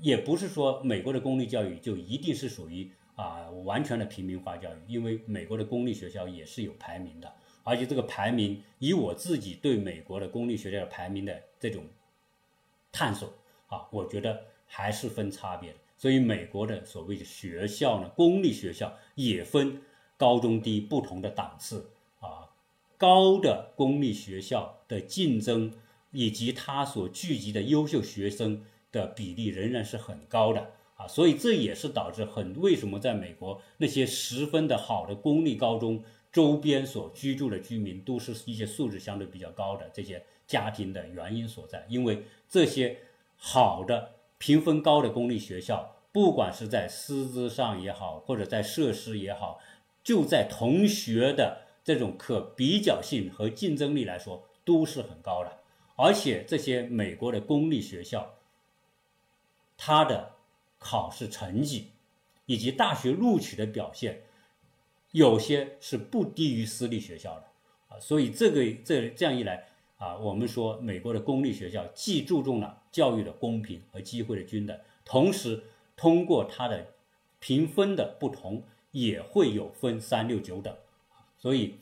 [0.00, 7.34] 也不是说美国的公立教育就一定是属于啊完全的平民化教育，因为美国的公立学校也是有排名的。
[7.70, 11.84] 而且这个排名，以我自己对美国的公立学校的排名的这种
[12.90, 13.32] 探索
[13.68, 15.78] 啊，我觉得还是分差别的。
[15.96, 19.82] 所以美国的所谓的学校呢，公立学校也分
[20.16, 22.50] 高中低不同的档次啊。
[22.98, 25.72] 高的公立学校的竞争
[26.10, 31.06] 以及它所聚集的优秀学生的比例仍然是很高的啊。
[31.06, 36.02] 所以这也是导致很为什么在美国那些十分的好的公立高中。
[36.32, 42.98] 周边所居住的居民都是一些素质相对比较高的这些家庭的原因所在，因为这些
[43.36, 49.58] 好的评分高的公立学校，不管是在师资上也好，或者在设施也好，
[50.04, 55.58] 就在同学的这种可比较性和竞争力来说都是很高的，
[55.96, 58.34] 而且这些美国的公立学校，
[59.76, 60.36] 它的
[60.78, 61.88] 考试成绩
[62.46, 64.22] 以及大学录取的表现。
[65.12, 67.46] 有些是不低于私立学校的
[67.88, 69.66] 啊，所以这个这这样一来
[69.98, 75.64] 啊，我们说美国的公立学校既注重了教育的公平和机会的均等，同时
[75.96, 76.86] 通过它的
[77.38, 80.74] 评分的不同，也会有分三六九等，
[81.38, 81.74] 所以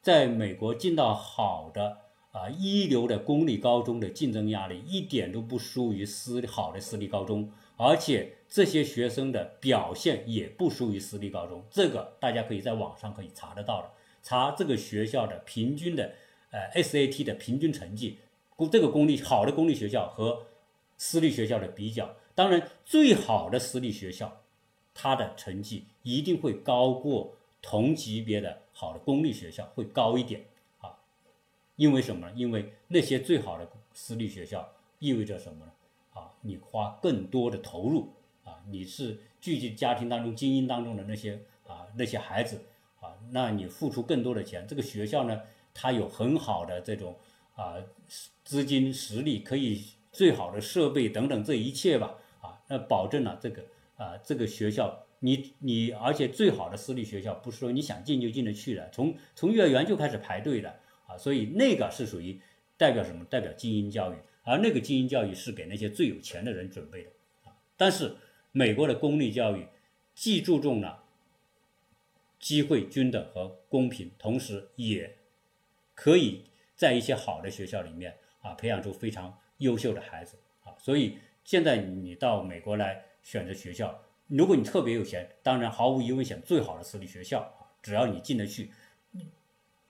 [0.00, 1.98] 在美国进到好的
[2.32, 7.52] 啊一流的公立高中的竞争压力一点都不输于私好的私立高中。
[7.76, 13.90] 而且这些学生的表现也不输于私立高中，这个大家可以在网上可以查得到的，
[14.22, 16.12] 查这个学校的平均的
[16.50, 18.18] 呃 SAT 的平均成绩，
[18.54, 20.44] 公这个公立好的公立学校和
[20.98, 24.42] 私立学校的比较，当然最好的私立学校，
[24.92, 30.44] 它的成绩一定会高过同级别的好的公立学校，会高一点
[30.82, 30.94] 啊。
[31.76, 32.34] 因为什么呢？
[32.36, 35.72] 因为那些最好的私立学校意味着什么呢？
[36.12, 38.12] 啊，你花更多的投入
[38.44, 42.60] 啊，你是聚集家庭当中精英当中的那些啊那些孩子
[43.00, 44.66] 啊，那你付出更多的钱。
[44.66, 45.40] 这个学校呢，
[45.72, 47.16] 它有很好的这种
[47.54, 47.76] 啊
[48.44, 53.62] 资金实力，可以最好的设备等等这一切吧啊，那保证了这个
[53.96, 55.04] 啊这个学校。
[55.24, 60.74] 你你，而且最好的私立学校不是说你想进就进得去的，从从幼儿园就开始排队的
[61.06, 62.40] 啊，所以那个是属于
[62.76, 63.24] 代表什么？
[63.26, 67.10] 代表精英教育，而那个精英教育是给那些最有钱的人准备的
[67.44, 67.54] 啊。
[67.76, 68.16] 但是
[68.52, 69.66] 美国的公立教育
[70.14, 71.04] 既注重了
[72.38, 75.16] 机会均等和公平，同时也
[75.94, 76.44] 可以
[76.76, 80.74] 在一些好的学校里面啊培养出非常优秀的孩子啊。
[80.78, 84.02] 所以现在你到美国来选择学校。
[84.28, 88.70] 如果你特别有钱，当然毫无疑问选最好的私立学校啊，只要你进得去。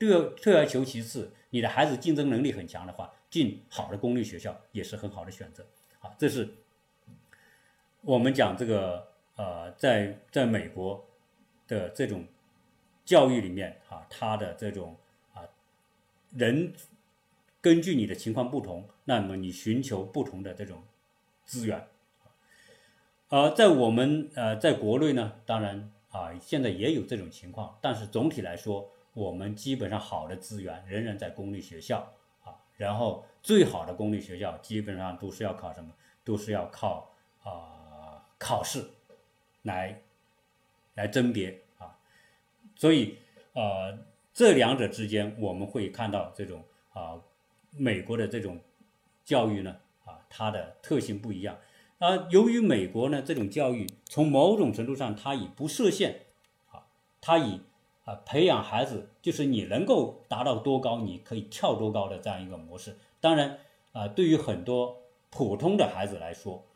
[0.01, 5.65] 退退而求其次，你的孩子竞争能力很强的话，进好的公立学校也是很好的选择
[6.01, 6.13] 啊。
[6.19, 6.53] 这是
[8.03, 11.09] 我们讲这个呃，在在美国
[11.69, 12.25] 的这种
[13.05, 14.97] 教育里面啊，他的这种
[15.33, 15.43] 啊
[16.35, 16.73] 人
[17.61, 20.83] 根据你的情况不同，那么你寻求不同的这种
[21.45, 21.87] 资源。
[23.29, 35.95] 呃，在我们呃，在国内呢，当然啊，现在也有这种情况，但是总体来说，我们基本上好的资源仍然在公立学校啊，然后最好的公立学校基本上都是要考什么，
[36.25, 37.82] 都是要靠啊
[38.43, 38.85] 考试
[39.63, 40.03] 来
[40.95, 41.97] 来甄别啊，
[42.75, 43.17] 所以
[43.53, 43.97] 呃，
[44.35, 47.23] 这两者之间我们会看到这种啊，
[47.71, 48.59] 美国的这种
[49.25, 51.57] 教育呢啊，它的特性不一样。
[51.99, 56.17] 啊，由于美国呢这种教育，从某种程度上，它以不设限，
[56.73, 56.83] 啊，
[57.21, 57.61] 它以
[58.05, 62.99] 啊培养孩子，就是你能够达到多高，你可以跳多高的这样一个模式。
[63.21, 63.61] 当然，
[63.93, 66.67] 啊，对于很多普通的孩子来说，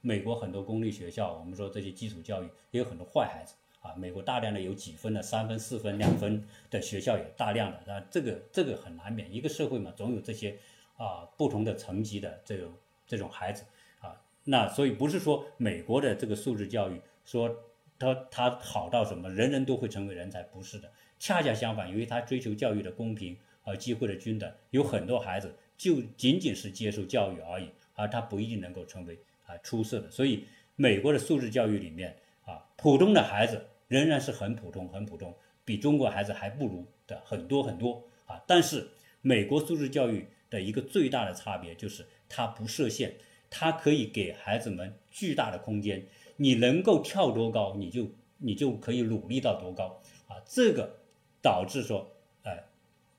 [0.00, 10.56] 美国很多公立学校，我们说这些基础教育也有很多坏孩子，啊，美国大量的有几分的、三分、四分、两分的学校也大量的，那，这个这个很难免，一个社会嘛，总有这些
[10.96, 12.72] 啊不同的层级的这种
[13.06, 13.64] 这种孩子
[14.00, 14.20] 啊。
[14.44, 17.54] 那所以不是说美国的这个素质教育说
[17.98, 29.18] 他他好到什么人人都会成为人才，不是的，恰恰相反，由于他追求教育的公平和机会的均等，有很多孩子就仅仅是接受教育而已，而他不一定能够成为
[29.48, 30.08] 啊出色的。
[30.08, 30.44] 所以
[30.76, 35.34] 美国的素质教育里面啊，普通的孩子仍然是很普通很普通，
[35.64, 38.40] 比中国孩子还不如的很多很多啊。
[38.46, 38.88] 但是
[39.20, 43.16] 美国素质教育的一个最大的差别就是它不设限。
[43.50, 50.36] 它可以给孩子们巨大的空间，你能够跳多高，你就你就可以努力到多高啊！
[50.44, 50.98] 这个
[51.40, 52.62] 导致说，哎，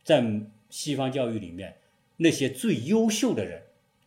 [0.03, 0.23] 在
[0.69, 1.79] 西方教育里面，
[2.17, 3.63] 那些最优秀的人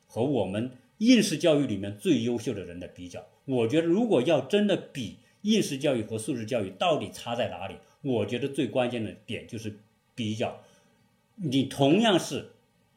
[0.07, 9.79] 和我们应试教育里面最优秀的人的比较，我觉得如果要真的比应试教育和素质教育到底差在哪里，我觉得最关键的点就是
[10.15, 10.63] 比较，
[11.37, 12.51] 你同样是。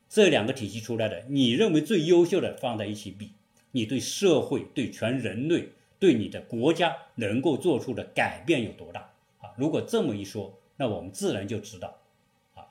[0.08, 3.32] 这两个体系出来的，你认为最优秀的放在一起比，
[3.72, 5.70] 你对社会、对全人类、
[6.00, 9.52] 对你的国家能够做出的改变有多大啊？
[9.58, 11.98] 如果这么一说，那我们自然就知道，
[12.54, 12.68] 啊，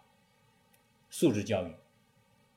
[1.11, 1.73] 素质教育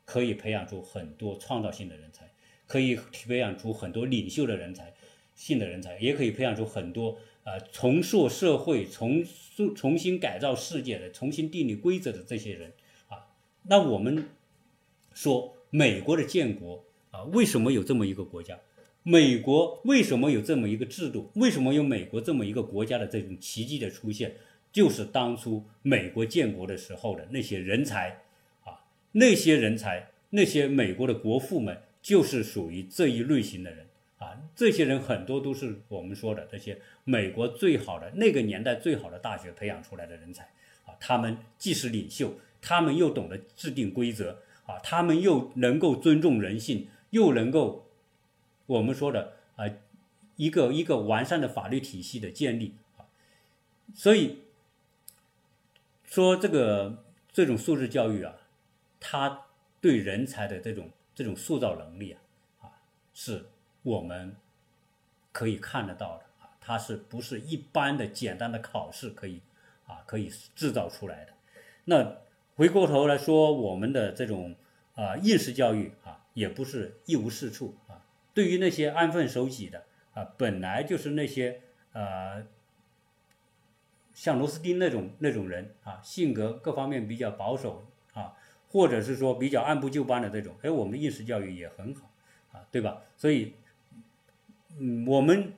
[0.05, 2.29] 可以培养出很多创造性的人才，
[2.67, 4.93] 可以培养出很多领袖的人才、
[5.33, 12.73] 性的人才，也可以培养出很多呃重塑社会、重塑、重新改造世界的、重新定立规则的这些人
[13.07, 13.25] 啊。
[13.63, 14.29] 那我们。
[15.13, 18.55] 说美国的建国啊，为什么有这么一个国家？
[19.01, 21.31] 美国为什么有这么一个制度？
[21.33, 24.35] 为什么有美国这么一个国家的这种奇迹的出现？
[24.71, 28.21] 就是当初美国建国的时候的那些人才
[28.63, 31.75] 啊，那些人才，那些美国的国父们，
[32.07, 33.85] 就是属于这一类型的人
[34.17, 34.37] 啊。
[34.55, 40.43] 这些人很多都是我们说的这些美国最好的那个年代最好的大学培养出来的人才
[40.85, 40.95] 啊。
[41.01, 44.39] 他们既是领袖，他们又懂得制定规则。
[44.67, 47.87] 啊，他们又能够尊重人性，又能够
[48.65, 49.63] 我们说的啊，
[50.35, 53.07] 一个一个完善的法律体系的建立啊，
[53.95, 54.39] 所以
[56.03, 58.35] 说这个这种素质教育啊，
[58.99, 59.45] 它
[59.79, 62.21] 对人才的这种这种塑造能力啊，
[62.61, 62.71] 啊，
[63.11, 63.47] 是
[63.81, 64.35] 我们
[65.31, 69.41] 可以看得到的啊，它是不是一般的简单的考试可以
[69.87, 71.33] 啊可以制造出来的？
[71.85, 72.17] 那。
[72.57, 74.55] 回过头来说，我们的这种
[74.95, 78.03] 啊应试教育啊，也不是一无是处啊。
[78.33, 79.83] 对于那些安分守己的
[80.15, 81.61] 啊，本来就是那些
[81.93, 82.47] 呃
[84.11, 87.86] 像螺丝钉那种那种人啊，性格各方面比较保守，
[88.69, 92.11] 或者是说比较按部就班的这种，哎，我们应试教育也很好
[92.51, 93.01] 啊，对吧？
[93.15, 93.53] 所以，
[94.77, 95.53] 嗯，我们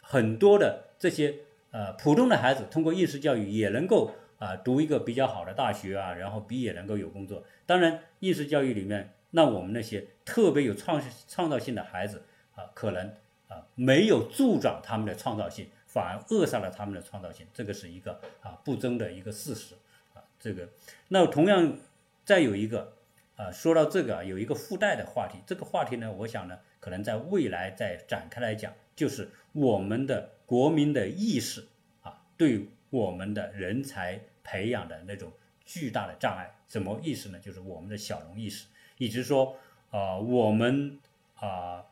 [0.00, 1.34] 很多的这些
[1.70, 7.44] 呃普通的孩子通过应试教育也能够啊读一个比较好的大学啊，然后毕业能够有工作。
[7.66, 12.22] 当然，应试教育里面，那我们那些特别有创创造性的孩子
[12.54, 13.12] 啊，可能
[13.48, 19.74] 啊没有助长他们的创造性，反而扼杀了他们的创造性，这个是一个啊不争的一个事实
[20.14, 20.22] 啊。
[20.38, 20.68] 这个，
[21.08, 21.76] 那同样
[22.24, 22.96] 再有一个
[23.36, 31.66] 啊，说到这个有一个附带的话题，这个话题呢，我想呢，可能在未来再展开来讲，就是我们的国民的意识
[32.02, 35.32] 啊，对我们的人才培养的那种。
[35.66, 37.38] 巨大的障碍，什么意思呢？
[37.38, 38.66] 就是我们的小农意识，
[38.98, 39.56] 以及说，
[39.88, 41.00] 啊，我们
[41.36, 41.82] 啊，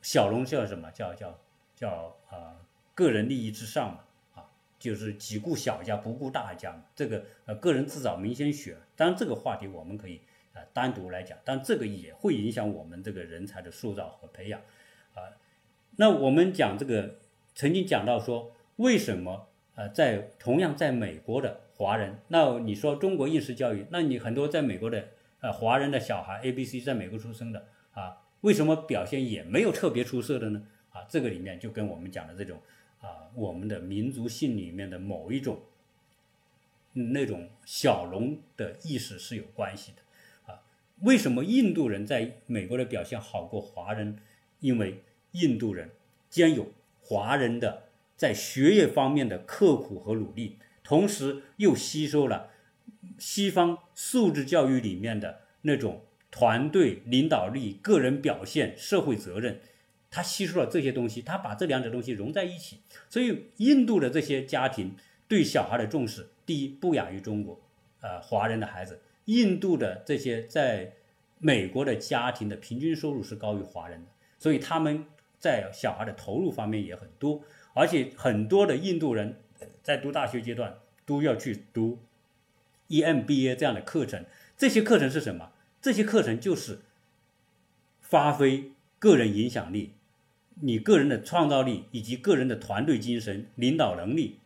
[0.00, 0.88] 小农叫什么？
[0.92, 1.36] 叫叫
[1.74, 2.54] 叫啊，
[2.94, 4.04] 个人利益至上嘛，
[4.78, 6.82] 就是只顾小家不顾大家。
[6.94, 8.76] 这个呃，个人自扫门前雪。
[8.94, 10.20] 当然，这个话题我们可以
[10.52, 14.60] 啊单独来讲，但这个也会影响我们这个人才的塑造和培养
[15.14, 15.22] 啊。
[15.96, 17.16] 那我们讲这个，
[17.54, 21.60] 曾经讲到说，为什么呃，在同样在美国的。
[21.78, 25.08] 华人，那你说中国应试教育，那你很多在美国的
[25.42, 30.66] 呃华人的小孩，A、B、C 在美国出生的啊，为什么表现也没有特别出色的呢？
[30.88, 32.58] 啊，这个里面就跟我们讲的这种
[33.00, 35.60] 啊，我们的民族性里面的某一种
[36.92, 40.62] 那种小农的意识是有关系的啊。
[41.02, 44.18] 为什么印度人在美国的表现好过华人？
[44.60, 45.90] 因为印度人
[46.30, 46.72] 兼有
[47.02, 47.84] 华人的
[48.16, 50.56] 在学业方面的刻苦和努力。
[50.82, 52.50] 同时又吸收了
[53.18, 59.60] 西方素质教育里面的那种团队领导力、个人表现、社会责任，
[60.10, 62.80] 他吸收了这些东西，他把这两者东西融在一起。
[63.08, 64.96] 所以，印度的这些家庭
[65.28, 67.60] 对小孩的重视，第一不亚于中国，
[68.00, 69.00] 呃，华人的孩子。
[69.26, 70.92] 印度的这些在
[71.38, 75.06] 美国的家庭的平均收入是高于华人的，所以他们
[75.38, 77.42] 在小孩的投入方面也很多，
[77.74, 79.40] 而且很多的印度人。
[79.82, 81.98] 在读大学阶段都要去读
[82.88, 85.52] EMBA 这样的课程，这些课程是什么？
[85.80, 86.80] 这些课程就是
[88.02, 89.94] 发挥个人影响力、
[90.60, 94.40] 你个人的创造力以及个人的团队精神、领导能力，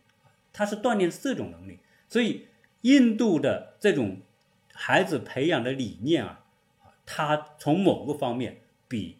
[0.53, 1.79] 它是锻炼这种能力。
[2.07, 2.47] 所以，
[2.81, 4.21] 印度的这种
[4.73, 6.43] 孩子培养的理念啊，
[7.05, 9.17] 它从某个方面比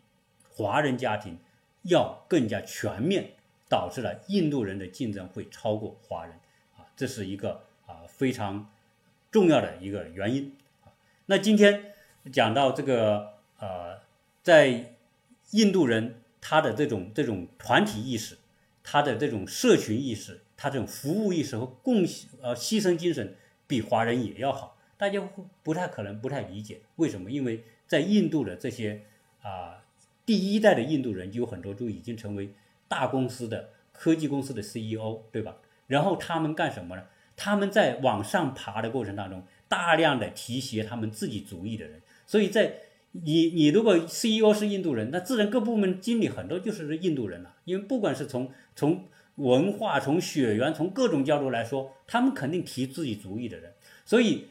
[0.49, 1.39] 华人家庭
[1.83, 3.31] 要更加全面。
[3.71, 6.33] 导致了印度人的竞争会超过华人，
[6.75, 8.69] 啊，这是一个啊非常
[9.31, 10.57] 重要的一个原因。
[11.27, 11.93] 那今天
[12.33, 14.01] 讲到这个呃，
[14.43, 14.97] 在
[15.51, 18.37] 印度人他的这种这种团体意识，
[18.83, 23.37] 他的这种社群意识，他这种服务意识和贡献呃牺牲精神
[23.67, 24.77] 比华人也要好。
[24.97, 25.21] 大家
[25.63, 27.31] 不太可能不太理解为什么？
[27.31, 29.03] 因为在印度的这些
[29.41, 29.85] 啊
[30.25, 32.49] 第一代的印度人，就有很多都已经成为。
[32.91, 35.55] 大公司的科技公司的 CEO，对吧？
[35.87, 37.05] 然后他们干什么呢？
[37.37, 42.01] 他们在往上爬的过程当中，大量的提携他们自己族裔的人。
[42.27, 42.73] 所以在
[43.11, 47.55] 你你如果 CEO 是印度人，那自然各部门经理很多就是印度人了。
[47.65, 49.05] 因为不管是从从
[49.35, 53.73] 文化、从血缘、从各种角度来说，他们肯定提自己族裔的人。
[54.05, 54.45] 所以。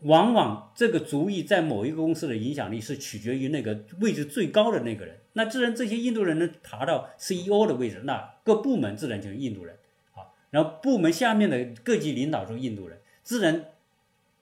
[0.00, 5.16] 往往这个族裔在某一个公司的影响力是取决于那个位置最高的那个人。
[5.32, 9.78] 那自然这些印度人能爬到 CEO 的位置，那各部门自然就是印度人
[10.12, 10.28] 啊。
[10.50, 13.64] 然后部门下面的各级领导是印度人，自然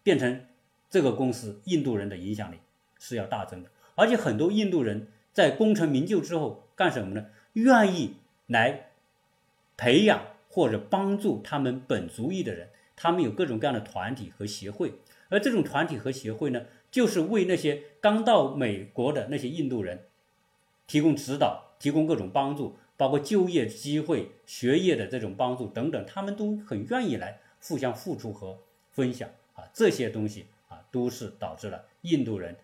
[0.02, 0.46] 变成
[0.90, 2.56] 这个公司印度人的影响力
[3.02, 3.70] 是要大增的。
[3.96, 7.26] 而且很多印度人在功成名就之后干什么呢？
[7.54, 8.14] 愿意
[8.46, 8.90] 来
[9.76, 12.68] 培养或者帮助他们本族裔的人。
[12.94, 14.94] 他们有各种各样的团体和协会。
[15.28, 20.04] 而这种团体和协会呢，就是为那些刚到美国的那些印度人
[20.86, 28.58] 提供指导、提供各种帮助，包括就业机会、学业的这种帮助等等，他们都很愿意来互相付出和
[28.90, 32.54] 分享啊，这些东西啊，都是导致了印度人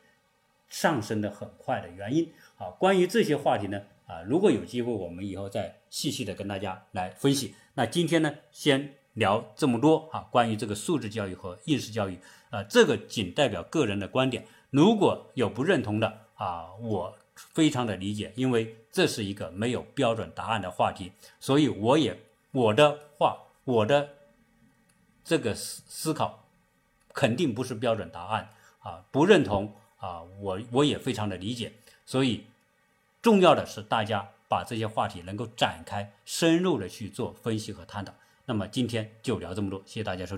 [0.68, 2.70] 上升的很快的原因啊。
[2.78, 7.54] 关于这些话题呢，啊，如果有机会，我们以后再细细的跟大家来分析。
[7.74, 8.94] 那今天呢，先。
[9.14, 12.16] 聊这么多啊，关于这个素质教育和应试教育
[12.50, 14.46] 啊，这个仅代表个人的观点。
[14.70, 21.10] 如果有不认同的啊，我非常的理解，因为这是一个没有标准答案的话题，
[21.40, 22.16] 所以我也
[22.52, 24.08] 我的话，我的
[25.24, 26.44] 这个思思考
[27.12, 31.72] 肯定不是标准答案啊，不认同啊，我我也非常的理解。
[32.04, 32.44] 所以
[33.22, 38.12] 重要的是大家把这些话题能够展开深入的去做分析和探讨。
[38.46, 40.36] 那么今天就聊这么多，谢谢大家收听。